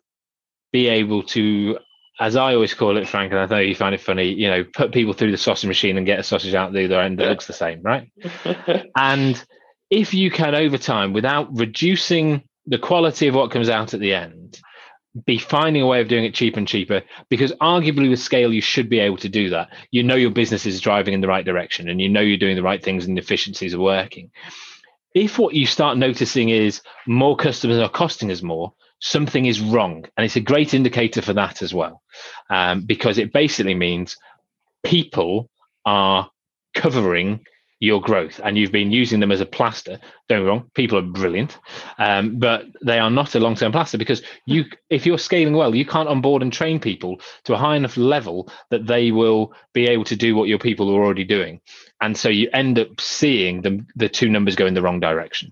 be 0.72 0.88
able 0.88 1.24
to 1.24 1.78
as 2.20 2.36
I 2.36 2.54
always 2.54 2.74
call 2.74 2.98
it, 2.98 3.08
Frank, 3.08 3.32
and 3.32 3.42
I 3.42 3.46
know 3.46 3.60
you 3.60 3.76
find 3.76 3.94
it 3.94 4.00
funny, 4.00 4.30
you 4.30 4.48
know, 4.48 4.64
put 4.64 4.94
people 4.94 5.14
through 5.14 5.32
the 5.32 5.38
sausage 5.38 5.68
machine 5.68 5.98
and 5.98 6.06
get 6.06 6.20
a 6.20 6.24
sausage 6.24 6.54
out 6.54 6.72
the 6.72 6.86
other 6.86 7.02
end 7.02 7.20
that 7.20 7.28
looks 7.28 7.48
the 7.48 7.54
same, 7.54 7.82
right? 7.82 8.10
and 8.98 9.44
if 9.90 10.14
you 10.14 10.32
can, 10.32 10.56
over 10.56 10.78
time, 10.78 11.12
without 11.12 11.50
reducing 11.58 12.44
the 12.66 12.80
quality 12.80 13.28
of 13.28 13.36
what 13.36 13.52
comes 13.52 13.70
out 13.70 13.94
at 13.94 14.00
the 14.00 14.14
end, 14.14 14.60
be 15.26 15.38
finding 15.38 15.82
a 15.82 15.88
way 15.88 16.02
of 16.02 16.08
doing 16.08 16.26
it 16.26 16.34
cheaper 16.34 16.58
and 16.58 16.68
cheaper, 16.68 17.02
because 17.30 17.52
arguably 17.54 18.10
with 18.10 18.20
scale, 18.20 18.54
you 18.54 18.62
should 18.62 18.90
be 18.90 19.00
able 19.00 19.18
to 19.18 19.30
do 19.30 19.50
that. 19.50 19.70
You 19.92 20.04
know 20.04 20.16
your 20.16 20.32
business 20.32 20.66
is 20.66 20.82
driving 20.82 21.14
in 21.14 21.22
the 21.22 21.28
right 21.28 21.46
direction 21.46 21.90
and 21.90 22.02
you 22.02 22.10
know 22.10 22.22
you're 22.22 22.38
doing 22.38 22.56
the 22.56 22.64
right 22.64 22.84
things 22.84 23.06
and 23.06 23.18
the 23.18 23.22
efficiencies 23.22 23.74
are 23.74 23.80
working 23.80 24.32
if 25.16 25.40
what 25.40 25.56
you 25.56 25.66
start 25.66 25.98
noticing 25.98 26.50
is 26.50 26.82
more 27.08 27.38
customers 27.38 27.80
are 27.80 27.90
costing 27.90 28.30
us 28.32 28.44
more, 28.44 28.74
something 29.00 29.46
is 29.46 29.62
wrong. 29.62 30.06
And 30.18 30.26
it's 30.26 30.36
a 30.36 30.42
great 30.42 30.74
indicator 30.74 31.22
for 31.22 31.34
that 31.34 31.62
as 31.62 31.74
well, 31.74 32.02
um, 32.50 32.82
because 32.82 33.18
it 33.18 33.32
basically 33.32 33.76
means 33.76 34.18
people 34.84 35.50
are 35.86 36.30
covering 36.76 37.46
your 37.80 38.02
growth 38.02 38.40
and 38.44 38.58
you've 38.58 38.72
been 38.72 38.92
using 38.92 39.20
them 39.20 39.32
as 39.32 39.42
a 39.42 39.46
plaster. 39.46 40.00
Don't 40.30 40.42
get 40.42 40.48
wrong 40.48 40.72
people 40.74 40.98
are 40.98 41.02
brilliant 41.02 41.58
um, 41.98 42.40
but 42.40 42.66
they 42.84 43.00
are 43.00 43.10
not 43.10 43.36
a 43.36 43.40
long-term 43.40 43.72
plaster 43.72 43.98
because 43.98 44.22
you 44.46 44.66
if 44.90 45.06
you're 45.06 45.18
scaling 45.18 45.56
well 45.56 45.76
you 45.76 45.86
can't 45.86 46.10
onboard 46.10 46.42
and 46.42 46.52
train 46.52 46.80
people 46.80 47.20
to 47.44 47.54
a 47.54 47.58
high 47.58 47.76
enough 47.76 47.98
level 47.98 48.50
that 48.70 48.88
they 48.88 49.12
will 49.12 49.54
be 49.74 49.88
able 49.88 50.06
to 50.06 50.16
do 50.16 50.36
what 50.36 50.48
your 50.48 50.60
people 50.60 50.90
are 50.90 51.04
already 51.04 51.24
doing. 51.24 51.60
And 52.02 52.18
so 52.18 52.30
you 52.30 52.50
end 52.54 52.80
up 52.80 53.00
seeing 53.00 53.62
the, 53.62 53.86
the 53.96 54.10
two 54.10 54.30
numbers 54.30 54.56
go 54.56 54.66
in 54.66 54.74
the 54.74 54.82
wrong 54.82 55.00
direction. 55.00 55.52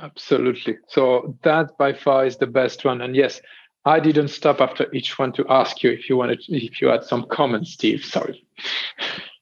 Absolutely. 0.00 0.78
So 0.88 1.36
that 1.42 1.78
by 1.78 1.92
far 1.92 2.26
is 2.26 2.36
the 2.36 2.46
best 2.46 2.84
one. 2.84 3.00
And 3.00 3.14
yes 3.14 3.40
I 3.86 4.00
didn't 4.00 4.28
stop 4.28 4.60
after 4.60 4.92
each 4.94 5.18
one 5.18 5.32
to 5.32 5.44
ask 5.48 5.82
you 5.82 5.90
if 5.90 6.08
you 6.08 6.16
wanted 6.16 6.42
if 6.48 6.80
you 6.80 6.88
had 6.88 7.04
some 7.04 7.26
comments, 7.30 7.72
Steve. 7.72 8.04
Sorry. 8.04 8.46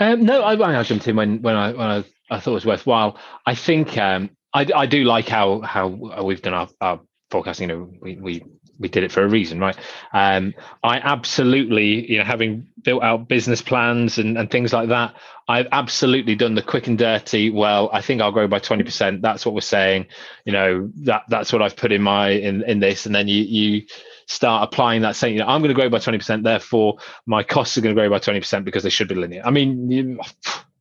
Um, 0.00 0.24
no, 0.24 0.42
I, 0.42 0.78
I 0.78 0.82
jumped 0.82 1.06
in 1.08 1.16
when 1.16 1.42
when 1.42 1.56
I 1.56 1.72
when 1.72 1.86
I, 1.86 2.04
I 2.30 2.40
thought 2.40 2.52
it 2.52 2.54
was 2.54 2.66
worthwhile. 2.66 3.18
I 3.46 3.54
think 3.54 3.98
um, 3.98 4.30
I, 4.54 4.66
I 4.74 4.86
do 4.86 5.04
like 5.04 5.28
how 5.28 5.60
how 5.60 5.88
we've 6.24 6.42
done 6.42 6.54
our, 6.54 6.68
our 6.80 7.00
forecasting. 7.30 7.68
You 7.68 7.76
know, 7.76 7.92
we, 8.00 8.16
we 8.16 8.44
we 8.78 8.88
did 8.88 9.04
it 9.04 9.12
for 9.12 9.22
a 9.22 9.28
reason, 9.28 9.60
right? 9.60 9.76
Um, 10.14 10.54
I 10.82 10.98
absolutely, 11.00 12.10
you 12.10 12.18
know, 12.18 12.24
having 12.24 12.66
built 12.82 13.02
out 13.02 13.28
business 13.28 13.60
plans 13.60 14.16
and, 14.16 14.38
and 14.38 14.50
things 14.50 14.72
like 14.72 14.88
that, 14.88 15.14
I've 15.46 15.68
absolutely 15.70 16.34
done 16.34 16.54
the 16.54 16.62
quick 16.62 16.86
and 16.86 16.96
dirty. 16.96 17.50
Well, 17.50 17.90
I 17.92 18.00
think 18.00 18.22
I'll 18.22 18.32
grow 18.32 18.48
by 18.48 18.58
twenty 18.58 18.84
percent. 18.84 19.20
That's 19.20 19.44
what 19.44 19.54
we're 19.54 19.60
saying. 19.60 20.06
You 20.46 20.52
know, 20.52 20.90
that 21.04 21.24
that's 21.28 21.52
what 21.52 21.60
I've 21.60 21.76
put 21.76 21.92
in 21.92 22.00
my 22.00 22.30
in 22.30 22.62
in 22.62 22.80
this, 22.80 23.04
and 23.04 23.14
then 23.14 23.28
you 23.28 23.42
you 23.42 23.82
start 24.30 24.62
applying 24.62 25.02
that 25.02 25.16
saying, 25.16 25.34
you 25.34 25.40
know, 25.40 25.48
I'm 25.48 25.60
going 25.60 25.74
to 25.74 25.74
grow 25.74 25.88
by 25.88 25.98
20%, 25.98 26.44
therefore 26.44 26.98
my 27.26 27.42
costs 27.42 27.76
are 27.76 27.80
going 27.80 27.96
to 27.96 28.00
grow 28.00 28.08
by 28.08 28.20
20% 28.20 28.64
because 28.64 28.84
they 28.84 28.90
should 28.90 29.08
be 29.08 29.16
linear. 29.16 29.42
I 29.44 29.50
mean, 29.50 29.90
you, 29.90 30.20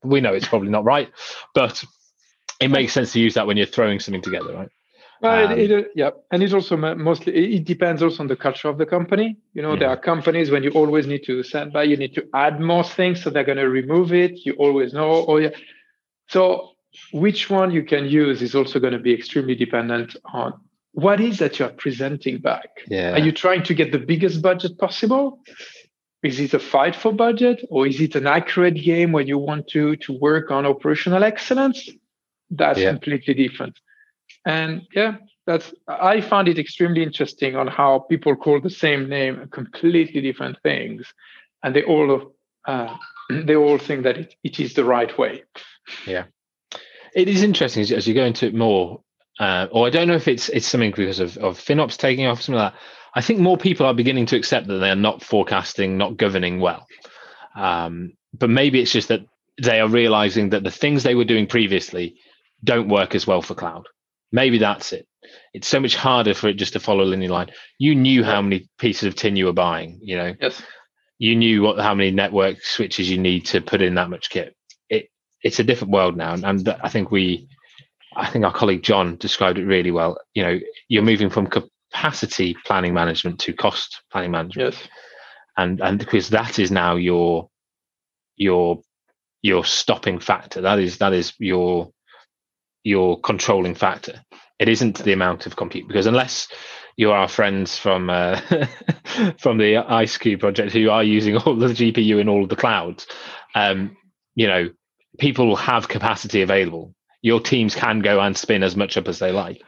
we 0.04 0.22
know 0.22 0.34
it's 0.34 0.48
probably 0.48 0.70
not 0.70 0.86
right, 0.86 1.10
but 1.56 1.84
it 2.62 2.70
makes 2.70 2.94
sense 2.94 3.14
to 3.14 3.20
use 3.20 3.34
that 3.34 3.48
when 3.48 3.58
you're 3.58 3.66
throwing 3.66 4.00
something 4.00 4.22
together, 4.22 4.54
right? 4.54 4.70
Well, 5.22 5.48
um, 5.48 5.60
it, 5.60 5.72
it, 5.72 5.88
yeah, 5.96 6.12
and 6.32 6.44
it's 6.44 6.54
also 6.54 6.78
mostly 6.78 7.56
it 7.56 7.66
depends 7.66 8.02
also 8.02 8.24
on 8.24 8.28
the 8.28 8.38
culture 8.38 8.70
of 8.70 8.78
the 8.78 8.86
company. 8.86 9.36
You 9.54 9.62
know, 9.62 9.76
there 9.76 9.90
are 9.90 9.98
companies 9.98 10.50
when 10.50 10.64
you 10.64 10.70
always 10.70 11.08
need 11.08 11.24
to 11.26 11.44
send 11.44 11.74
by, 11.74 11.84
you 11.84 11.98
need 11.98 12.14
to 12.16 12.26
add 12.34 12.62
more 12.62 12.86
things, 12.86 13.22
so 13.22 13.30
they're 13.30 13.44
going 13.44 13.58
to 13.58 13.68
remove 13.68 14.14
it. 14.14 14.46
You 14.46 14.54
always 14.54 14.94
know, 14.94 15.26
oh 15.28 15.36
yeah. 15.36 15.50
So 16.30 16.76
which 17.12 17.50
one 17.50 17.72
you 17.72 17.84
can 17.84 18.06
use 18.06 18.42
is 18.42 18.56
also 18.56 18.80
going 18.80 18.94
to 18.94 19.00
be 19.00 19.14
extremely 19.14 19.56
dependent 19.56 20.16
on 20.34 20.54
what 20.94 21.20
is 21.20 21.40
that 21.40 21.60
you're 21.60 21.70
presenting 21.70 22.40
back? 22.40 22.70
Yeah. 22.88 23.14
Are 23.14 23.20
you 23.20 23.32
trying 23.32 23.64
to 23.64 23.74
get 23.74 23.92
the 23.92 24.00
biggest 24.00 24.42
budget 24.42 24.78
possible? 24.78 25.40
Is 26.24 26.40
it 26.40 26.54
a 26.54 26.60
fight 26.60 26.96
for 26.96 27.14
budget 27.14 27.64
or 27.70 27.88
is 27.88 28.02
it 28.02 28.16
an 28.16 28.28
accurate 28.28 28.76
game 28.76 29.12
where 29.12 29.24
you 29.24 29.38
want 29.38 29.68
to, 29.70 29.96
to 29.98 30.14
work 30.20 30.52
on 30.52 30.66
operational 30.66 31.24
excellence? 31.24 31.90
That's 32.50 32.80
yeah. 32.80 32.92
completely 32.92 33.34
different. 33.36 33.80
And 34.46 34.82
yeah, 34.94 35.18
that's 35.46 35.74
I 35.88 36.22
found 36.22 36.48
it 36.48 36.60
extremely 36.60 37.04
interesting 37.04 37.56
on 37.56 37.68
how 37.68 38.00
people 38.00 38.36
call 38.36 38.60
the 38.60 38.70
same 38.70 39.08
name 39.08 39.48
completely 39.52 40.22
different 40.22 40.58
things. 40.62 41.06
And 41.64 41.76
they 41.76 41.84
all 41.84 42.34
uh, 42.66 42.96
they 43.30 43.56
all 43.56 43.78
think 43.78 44.04
that 44.04 44.18
it, 44.18 44.36
it 44.44 44.60
is 44.60 44.74
the 44.74 44.84
right 44.84 45.16
way. 45.18 45.44
Yeah. 46.06 46.26
It 47.16 47.28
is 47.28 47.44
interesting 47.44 47.82
as 47.96 48.08
you 48.08 48.14
go 48.14 48.26
into 48.26 48.46
it 48.48 48.54
more 48.54 49.02
uh, 49.40 49.68
or 49.72 49.88
I 49.88 49.90
don't 49.90 50.08
know 50.08 50.16
if 50.16 50.28
it's 50.28 50.50
it's 50.50 50.68
something 50.68 50.92
because 50.92 51.20
of, 51.20 51.38
of 51.38 51.58
FinOps 51.58 51.98
taking 51.98 52.28
off, 52.28 52.42
something 52.42 52.60
like 52.60 52.74
that. 52.74 52.80
I 53.16 53.22
think 53.22 53.40
more 53.40 53.58
people 53.58 53.86
are 53.86 53.94
beginning 53.94 54.28
to 54.28 54.36
accept 54.36 54.68
that 54.68 54.78
they 54.78 54.90
are 54.90 54.96
not 54.96 55.24
forecasting, 55.24 55.98
not 55.98 56.18
governing 56.18 56.60
well. 56.60 56.86
Um, 57.56 58.14
but 58.34 58.50
maybe 58.50 58.80
it's 58.80 58.92
just 58.92 59.08
that 59.08 59.22
they 59.62 59.80
are 59.80 59.88
realizing 59.88 60.50
that 60.50 60.64
the 60.64 60.72
things 60.72 61.04
they 61.04 61.16
were 61.16 61.26
doing 61.26 61.48
previously 61.48 62.16
don't 62.64 62.90
work 62.90 63.16
as 63.16 63.26
well 63.26 63.42
for 63.42 63.56
cloud. 63.56 63.88
Maybe 64.32 64.60
that's 64.60 64.94
it. 64.94 65.08
It's 65.54 65.68
so 65.68 65.80
much 65.80 65.96
harder 65.96 66.34
for 66.34 66.48
it 66.50 66.54
just 66.56 66.74
to 66.74 66.80
follow 66.80 67.04
a 67.04 67.06
linear 67.06 67.30
line. 67.30 67.52
You 67.78 67.96
knew 67.96 68.24
how 68.24 68.42
many 68.42 68.70
pieces 68.78 69.04
of 69.04 69.16
tin 69.16 69.36
you 69.36 69.46
were 69.46 69.54
buying, 69.54 70.00
you 70.02 70.16
know. 70.16 70.34
Yes. 70.40 70.62
You 71.18 71.36
knew 71.36 71.62
what 71.64 71.80
how 71.80 71.96
many 71.96 72.12
network 72.12 72.62
switches 72.62 73.10
you 73.10 73.18
need 73.18 73.46
to 73.48 73.62
put 73.62 73.82
in 73.82 73.96
that 73.96 74.10
much 74.10 74.30
kit. 74.30 74.56
It 74.90 75.10
it's 75.44 75.60
a 75.60 75.64
different 75.64 75.92
world 75.92 76.16
now, 76.16 76.34
and 76.34 76.70
I 76.70 76.90
think 76.90 77.12
we 77.12 77.50
I 78.16 78.30
think 78.30 78.46
our 78.46 78.54
colleague 78.54 78.84
John 78.84 79.18
described 79.18 79.58
it 79.58 79.66
really 79.66 79.92
well. 79.92 80.18
You 80.34 80.44
know, 80.44 80.60
you're 80.88 81.04
moving 81.04 81.30
from 81.30 81.48
capacity 81.48 82.56
planning 82.66 82.94
management 82.94 83.40
to 83.42 83.54
cost 83.54 84.02
planning 84.12 84.32
management. 84.32 84.74
Yes. 84.74 84.88
And 85.58 85.82
and 85.82 86.00
because 86.00 86.30
that 86.30 86.60
is 86.60 86.72
now 86.72 86.96
your 86.96 87.50
your 88.38 88.82
your 89.42 89.66
stopping 89.66 90.20
factor. 90.20 90.62
That 90.62 90.80
is 90.80 90.98
that 90.98 91.14
is 91.14 91.34
your 91.40 91.92
your 92.84 93.20
controlling 93.22 93.76
factor. 93.76 94.22
It 94.58 94.68
isn't 94.68 95.04
the 95.04 95.14
amount 95.14 95.46
of 95.46 95.56
compute 95.56 95.88
because 95.88 96.06
unless 96.06 96.48
you 96.98 97.12
are 97.12 97.28
friends 97.28 97.78
from 97.78 98.10
uh, 98.10 98.40
from 99.40 99.58
the 99.58 99.86
IceCube 99.90 100.40
project 100.40 100.74
who 100.74 100.90
are 100.90 101.04
using 101.04 101.38
all 101.38 101.56
the 101.56 101.68
GPU 101.68 102.20
in 102.20 102.28
all 102.28 102.44
of 102.44 102.50
the 102.50 102.56
clouds, 102.56 103.08
um, 103.56 103.96
you 104.36 104.48
know, 104.48 104.70
people 105.18 105.56
have 105.56 105.88
capacity 105.88 106.42
available. 106.42 106.94
Your 107.22 107.40
teams 107.40 107.76
can 107.76 108.00
go 108.00 108.20
and 108.20 108.38
spin 108.38 108.64
as 108.64 108.76
much 108.76 108.98
up 108.98 109.08
as 109.08 109.20
they 109.20 109.32
like, 109.32 109.62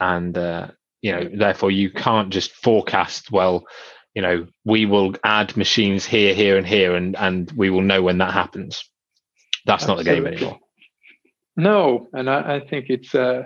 and 0.00 0.36
uh, 0.36 0.68
you 1.02 1.12
know, 1.12 1.28
therefore 1.34 1.70
you 1.70 1.90
can't 1.90 2.30
just 2.30 2.52
forecast 2.52 3.30
well. 3.30 3.66
You 4.14 4.22
know, 4.22 4.46
we 4.64 4.86
will 4.86 5.14
add 5.24 5.56
machines 5.56 6.06
here, 6.06 6.34
here, 6.34 6.56
and 6.56 6.66
here, 6.66 6.94
and 6.94 7.16
and 7.16 7.52
we 7.52 7.68
will 7.68 7.82
know 7.82 8.02
when 8.02 8.18
that 8.18 8.32
happens. 8.32 8.88
That's 9.66 9.84
Absolutely. 9.84 10.04
not 10.04 10.14
the 10.14 10.20
game 10.20 10.34
anymore. 10.34 10.58
No, 11.56 12.08
and 12.12 12.28
I, 12.28 12.56
I 12.56 12.60
think 12.60 12.86
it's 12.88 13.14
uh, 13.14 13.44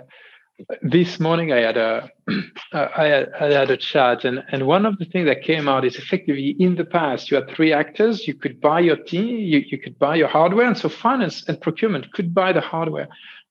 this 0.81 1.19
morning 1.19 1.51
I 1.51 1.57
had 1.57 1.77
a 1.77 2.09
I 2.73 3.05
had, 3.05 3.29
I 3.39 3.51
had 3.51 3.71
a 3.71 3.77
chat, 3.77 4.25
and 4.25 4.43
and 4.51 4.65
one 4.65 4.85
of 4.85 4.97
the 4.97 5.05
things 5.05 5.27
that 5.27 5.43
came 5.43 5.67
out 5.67 5.85
is 5.85 5.95
effectively 5.95 6.55
in 6.59 6.75
the 6.75 6.85
past 6.85 7.29
you 7.29 7.35
had 7.35 7.49
three 7.49 7.73
actors. 7.73 8.27
You 8.27 8.33
could 8.33 8.59
buy 8.61 8.79
your 8.79 8.97
team, 8.97 9.37
you, 9.37 9.59
you 9.59 9.77
could 9.77 9.97
buy 9.99 10.15
your 10.15 10.27
hardware, 10.27 10.65
and 10.65 10.77
so 10.77 10.89
finance 10.89 11.43
and 11.47 11.59
procurement 11.59 12.11
could 12.13 12.33
buy 12.33 12.53
the 12.53 12.61
hardware 12.61 13.09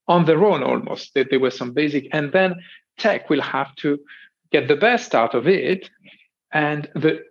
on 0.09 0.25
their 0.25 0.44
own 0.44 0.62
almost. 0.62 1.14
There, 1.14 1.27
there 1.29 1.40
were 1.40 1.51
some 1.51 1.73
basic, 1.73 2.09
and 2.12 2.33
then 2.33 2.57
tech 2.99 3.31
will 3.31 3.42
have 3.42 3.75
to 3.77 3.99
get 4.51 4.66
the 4.66 4.77
best 4.77 5.14
out 5.14 5.35
of 5.35 5.47
it, 5.47 5.90
and 6.53 6.88
the 6.94 7.23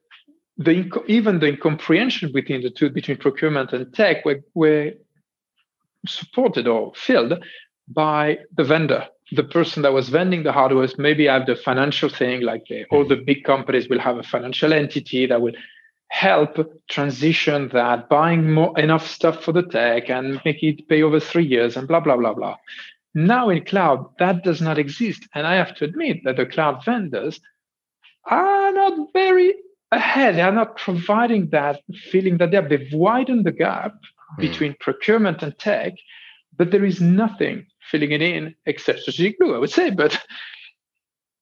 the 0.58 0.90
even 1.08 1.40
the 1.40 1.48
incomprehension 1.48 2.32
between 2.32 2.62
the 2.62 2.72
two 2.72 2.90
between 2.90 3.18
procurement 3.18 3.74
and 3.74 3.94
tech 3.94 4.26
were, 4.26 4.42
were 4.56 4.92
supported 6.08 6.68
or 6.68 6.94
filled 6.96 7.44
by 7.88 8.40
the 8.56 8.63
vendor 8.63 9.08
the 9.32 9.44
person 9.44 9.84
that 9.84 9.94
was 9.94 10.10
vending 10.10 10.44
the 10.44 10.52
hardware 10.52 10.88
maybe 10.98 11.28
have 11.28 11.46
the 11.46 11.56
financial 11.56 12.10
thing 12.10 12.42
like 12.42 12.63
the, 12.70 12.86
all 12.92 13.06
the 13.06 13.16
big 13.16 13.44
companies 13.44 13.90
will 13.90 14.00
have 14.00 14.18
a 14.18 14.24
financial 14.24 14.72
entity 14.74 15.26
that 15.26 15.42
will 15.42 15.54
help 16.10 16.58
transition 16.89 17.70
that 17.74 18.10
buying 18.10 18.52
more 18.52 18.78
enough 18.80 19.08
stuff 19.08 19.43
for 19.43 19.52
the 19.52 19.63
tech 19.63 20.10
and 20.10 20.41
make 20.46 20.63
it 20.63 20.88
pay 20.88 21.04
over 21.04 21.20
three 21.20 21.46
years 21.46 21.76
and 21.76 21.88
blah 21.88 22.00
blah 22.00 22.15
blah 22.15 22.34
blah 22.34 22.56
now 23.13 23.50
in 23.50 23.63
cloud 23.63 24.06
that 24.20 24.43
does 24.43 24.62
not 24.62 24.78
exist 24.78 25.28
and 25.36 25.46
i 25.46 25.56
have 25.56 25.76
to 25.76 25.84
admit 25.84 26.17
that 26.24 26.38
the 26.38 26.46
cloud 26.46 26.84
vendors 26.86 27.41
are 28.26 28.72
not 28.72 29.10
very 29.12 29.54
ahead 29.91 30.36
they 30.36 30.41
are 30.41 30.52
not 30.52 30.78
providing 30.78 31.50
that 31.50 31.82
feeling 32.10 32.38
that 32.38 32.52
they 32.52 32.58
have 32.58 32.70
they've 32.70 32.93
widened 32.93 33.46
the 33.46 33.52
gap 33.52 33.91
mm. 33.93 34.38
between 34.39 34.76
procurement 34.80 35.43
and 35.43 35.58
tech 35.60 35.93
but 36.58 36.72
there 36.72 36.86
is 36.86 37.00
nothing 37.00 37.67
filling 37.89 38.12
it 38.12 38.22
in 38.22 38.56
except 38.65 39.00
Strategic 39.00 39.39
Blue, 39.39 39.56
I 39.56 39.60
would 39.60 39.70
say. 39.70 39.89
But 39.89 40.20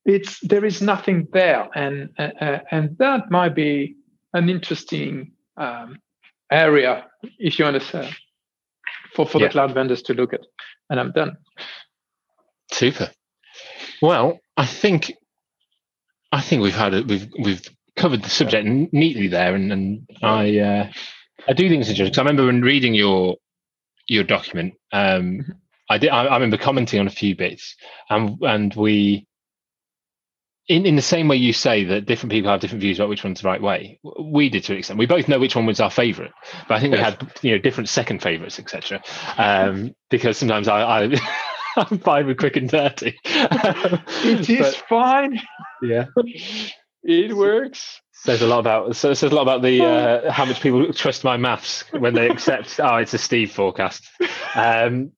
it's 0.06 0.40
there 0.42 0.66
is 0.66 0.82
nothing 0.82 1.28
there, 1.34 1.68
and 1.74 2.10
uh, 2.18 2.60
and 2.72 2.98
that 3.00 3.32
might 3.32 3.56
be 3.56 3.96
an 4.36 4.50
interesting 4.50 5.32
um, 5.58 5.98
area 6.52 7.06
if 7.40 7.58
you 7.58 7.66
understand 7.66 8.14
for 9.14 9.26
for 9.26 9.40
yeah. 9.40 9.48
the 9.48 9.52
cloud 9.52 9.74
vendors 9.74 10.04
to 10.04 10.14
look 10.14 10.34
at. 10.34 10.42
And 10.90 11.00
I'm 11.00 11.12
done. 11.12 11.38
Super. 12.72 13.10
Well, 14.02 14.40
I 14.58 14.66
think 14.66 15.14
I 16.32 16.42
think 16.42 16.62
we've 16.62 16.76
had 16.76 16.94
it. 16.94 17.08
We've 17.08 17.28
we've 17.40 17.62
covered 17.96 18.24
the 18.24 18.30
subject 18.30 18.68
neatly 18.68 19.28
there, 19.28 19.56
and, 19.56 19.72
and 19.72 20.08
I 20.22 20.60
uh, 20.60 20.92
I 21.48 21.54
do 21.54 21.70
think 21.70 21.82
it's 21.82 21.90
interesting 21.90 22.06
because 22.08 22.18
I 22.20 22.22
remember 22.22 22.46
when 22.46 22.62
reading 22.62 22.94
your 22.94 23.38
your 24.08 24.24
document, 24.24 24.74
um, 24.92 25.40
mm-hmm. 25.40 25.52
I 25.90 25.98
did. 25.98 26.10
I, 26.10 26.26
I, 26.26 26.34
remember 26.36 26.58
commenting 26.58 27.00
on 27.00 27.08
a 27.08 27.12
few 27.12 27.36
bits, 27.36 27.76
and 28.10 28.38
and 28.42 28.74
we, 28.76 29.28
in 30.68 30.86
in 30.86 30.96
the 30.96 31.02
same 31.02 31.28
way 31.28 31.36
you 31.36 31.54
say 31.54 31.84
that 31.84 32.06
different 32.06 32.32
people 32.32 32.50
have 32.50 32.60
different 32.60 32.82
views 32.82 33.00
about 33.00 33.10
which 33.10 33.24
one's 33.24 33.42
the 33.42 33.48
right 33.48 33.62
way. 33.62 34.00
We 34.20 34.50
did 34.50 34.64
to 34.66 34.74
an 34.74 34.80
extent. 34.80 35.00
We 35.00 35.06
both 35.06 35.28
know 35.28 35.40
which 35.40 35.56
one 35.56 35.66
was 35.66 35.80
our 35.80 35.92
favourite, 35.92 36.32
but 36.68 36.76
I 36.76 36.80
think 36.80 36.94
we 36.94 37.00
had 37.00 37.32
you 37.42 37.52
know 37.52 37.58
different 37.58 37.90
second 37.90 38.22
favourites, 38.22 38.60
etc. 38.60 39.02
Um, 39.38 39.96
because 40.10 40.38
sometimes 40.38 40.68
I. 40.68 40.82
I 40.82 41.20
I'm 41.78 42.00
fine 42.00 42.26
with 42.26 42.38
quick 42.38 42.56
and 42.56 42.70
dirty. 42.70 43.20
it 43.26 44.50
is 44.50 44.60
but, 44.60 44.76
fine. 44.88 45.42
Yeah. 45.82 46.06
It 47.04 47.36
works 47.36 48.00
says 48.26 48.42
a 48.42 48.48
lot 48.48 48.60
about 48.60 48.96
so 48.96 49.14
says 49.14 49.32
a 49.32 49.36
lot 49.36 49.44
about 49.44 49.62
the 49.62 49.82
uh, 49.86 50.32
how 50.32 50.46
much 50.46 50.60
people 50.62 50.92
trust 50.94 51.24
my 51.24 51.38
maths 51.38 51.84
when 51.92 52.14
they 52.14 52.28
accept 52.30 52.80
oh 52.80 52.96
it's 52.96 53.14
a 53.14 53.18
Steve 53.18 53.52
forecast. 53.52 54.10
Um, 54.56 55.12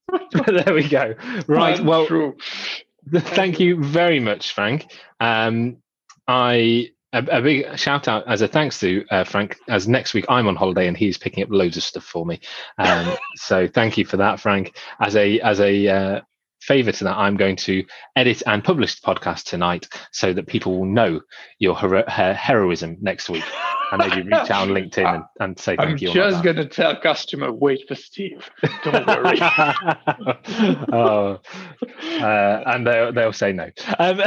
there 0.47 0.73
we 0.73 0.87
go. 0.87 1.13
Right. 1.47 1.79
Well, 1.79 2.07
true. 2.07 2.35
thank 3.13 3.59
you 3.59 3.83
very 3.83 4.19
much, 4.19 4.53
Frank. 4.53 4.91
Um, 5.19 5.77
I 6.27 6.91
a, 7.13 7.19
a, 7.19 7.41
big 7.41 7.79
shout 7.79 8.07
out 8.07 8.27
as 8.27 8.41
a 8.41 8.47
thanks 8.47 8.79
to 8.81 9.05
uh, 9.09 9.23
Frank, 9.23 9.57
as 9.67 9.87
next 9.87 10.13
week 10.13 10.25
I'm 10.29 10.47
on 10.47 10.55
holiday 10.55 10.87
and 10.87 10.97
he's 10.97 11.17
picking 11.17 11.43
up 11.43 11.49
loads 11.49 11.77
of 11.77 11.83
stuff 11.83 12.03
for 12.03 12.25
me. 12.25 12.39
Um, 12.77 13.15
so 13.35 13.67
thank 13.67 13.97
you 13.97 14.05
for 14.05 14.17
that, 14.17 14.39
Frank. 14.39 14.77
As 14.99 15.15
a 15.15 15.39
as 15.39 15.59
a 15.59 15.87
uh, 15.87 16.21
favor 16.61 16.91
to 16.91 17.03
that, 17.05 17.17
I'm 17.17 17.37
going 17.37 17.55
to 17.57 17.83
edit 18.15 18.43
and 18.45 18.63
publish 18.63 18.99
the 18.99 19.07
podcast 19.07 19.43
tonight 19.43 19.87
so 20.11 20.33
that 20.33 20.47
people 20.47 20.77
will 20.77 20.85
know 20.85 21.21
your 21.59 21.77
hero- 21.77 22.05
heroism 22.07 22.97
next 23.01 23.29
week 23.29 23.43
and 23.91 23.99
maybe 23.99 24.21
reach 24.23 24.51
out 24.51 24.63
on 24.63 24.69
LinkedIn 24.69 25.15
and, 25.15 25.23
and 25.39 25.59
say 25.59 25.75
thank 25.75 25.89
I'm 25.89 25.97
you. 25.97 26.09
I'm 26.09 26.15
just 26.15 26.43
going 26.43 26.55
to 26.57 26.65
tell 26.65 26.99
customer, 26.99 27.51
wait 27.51 27.87
for 27.87 27.95
Steve. 27.95 28.49
Don't 28.83 29.07
worry. 29.07 29.37
oh, 30.91 31.39
uh, 32.21 32.63
and 32.65 32.85
they'll, 32.85 33.13
they'll 33.13 33.33
say 33.33 33.53
no. 33.53 33.69
Um, 33.99 34.21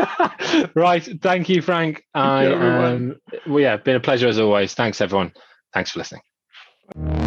right. 0.74 1.08
Thank 1.20 1.48
you, 1.48 1.62
Frank. 1.62 2.04
Thank 2.14 2.26
I, 2.26 2.46
you, 2.46 2.54
um, 2.54 3.16
well, 3.46 3.60
yeah, 3.60 3.76
been 3.76 3.96
a 3.96 4.00
pleasure 4.00 4.28
as 4.28 4.38
always. 4.38 4.74
Thanks, 4.74 5.00
everyone. 5.00 5.32
Thanks 5.74 5.90
for 5.90 5.98
listening. 5.98 7.25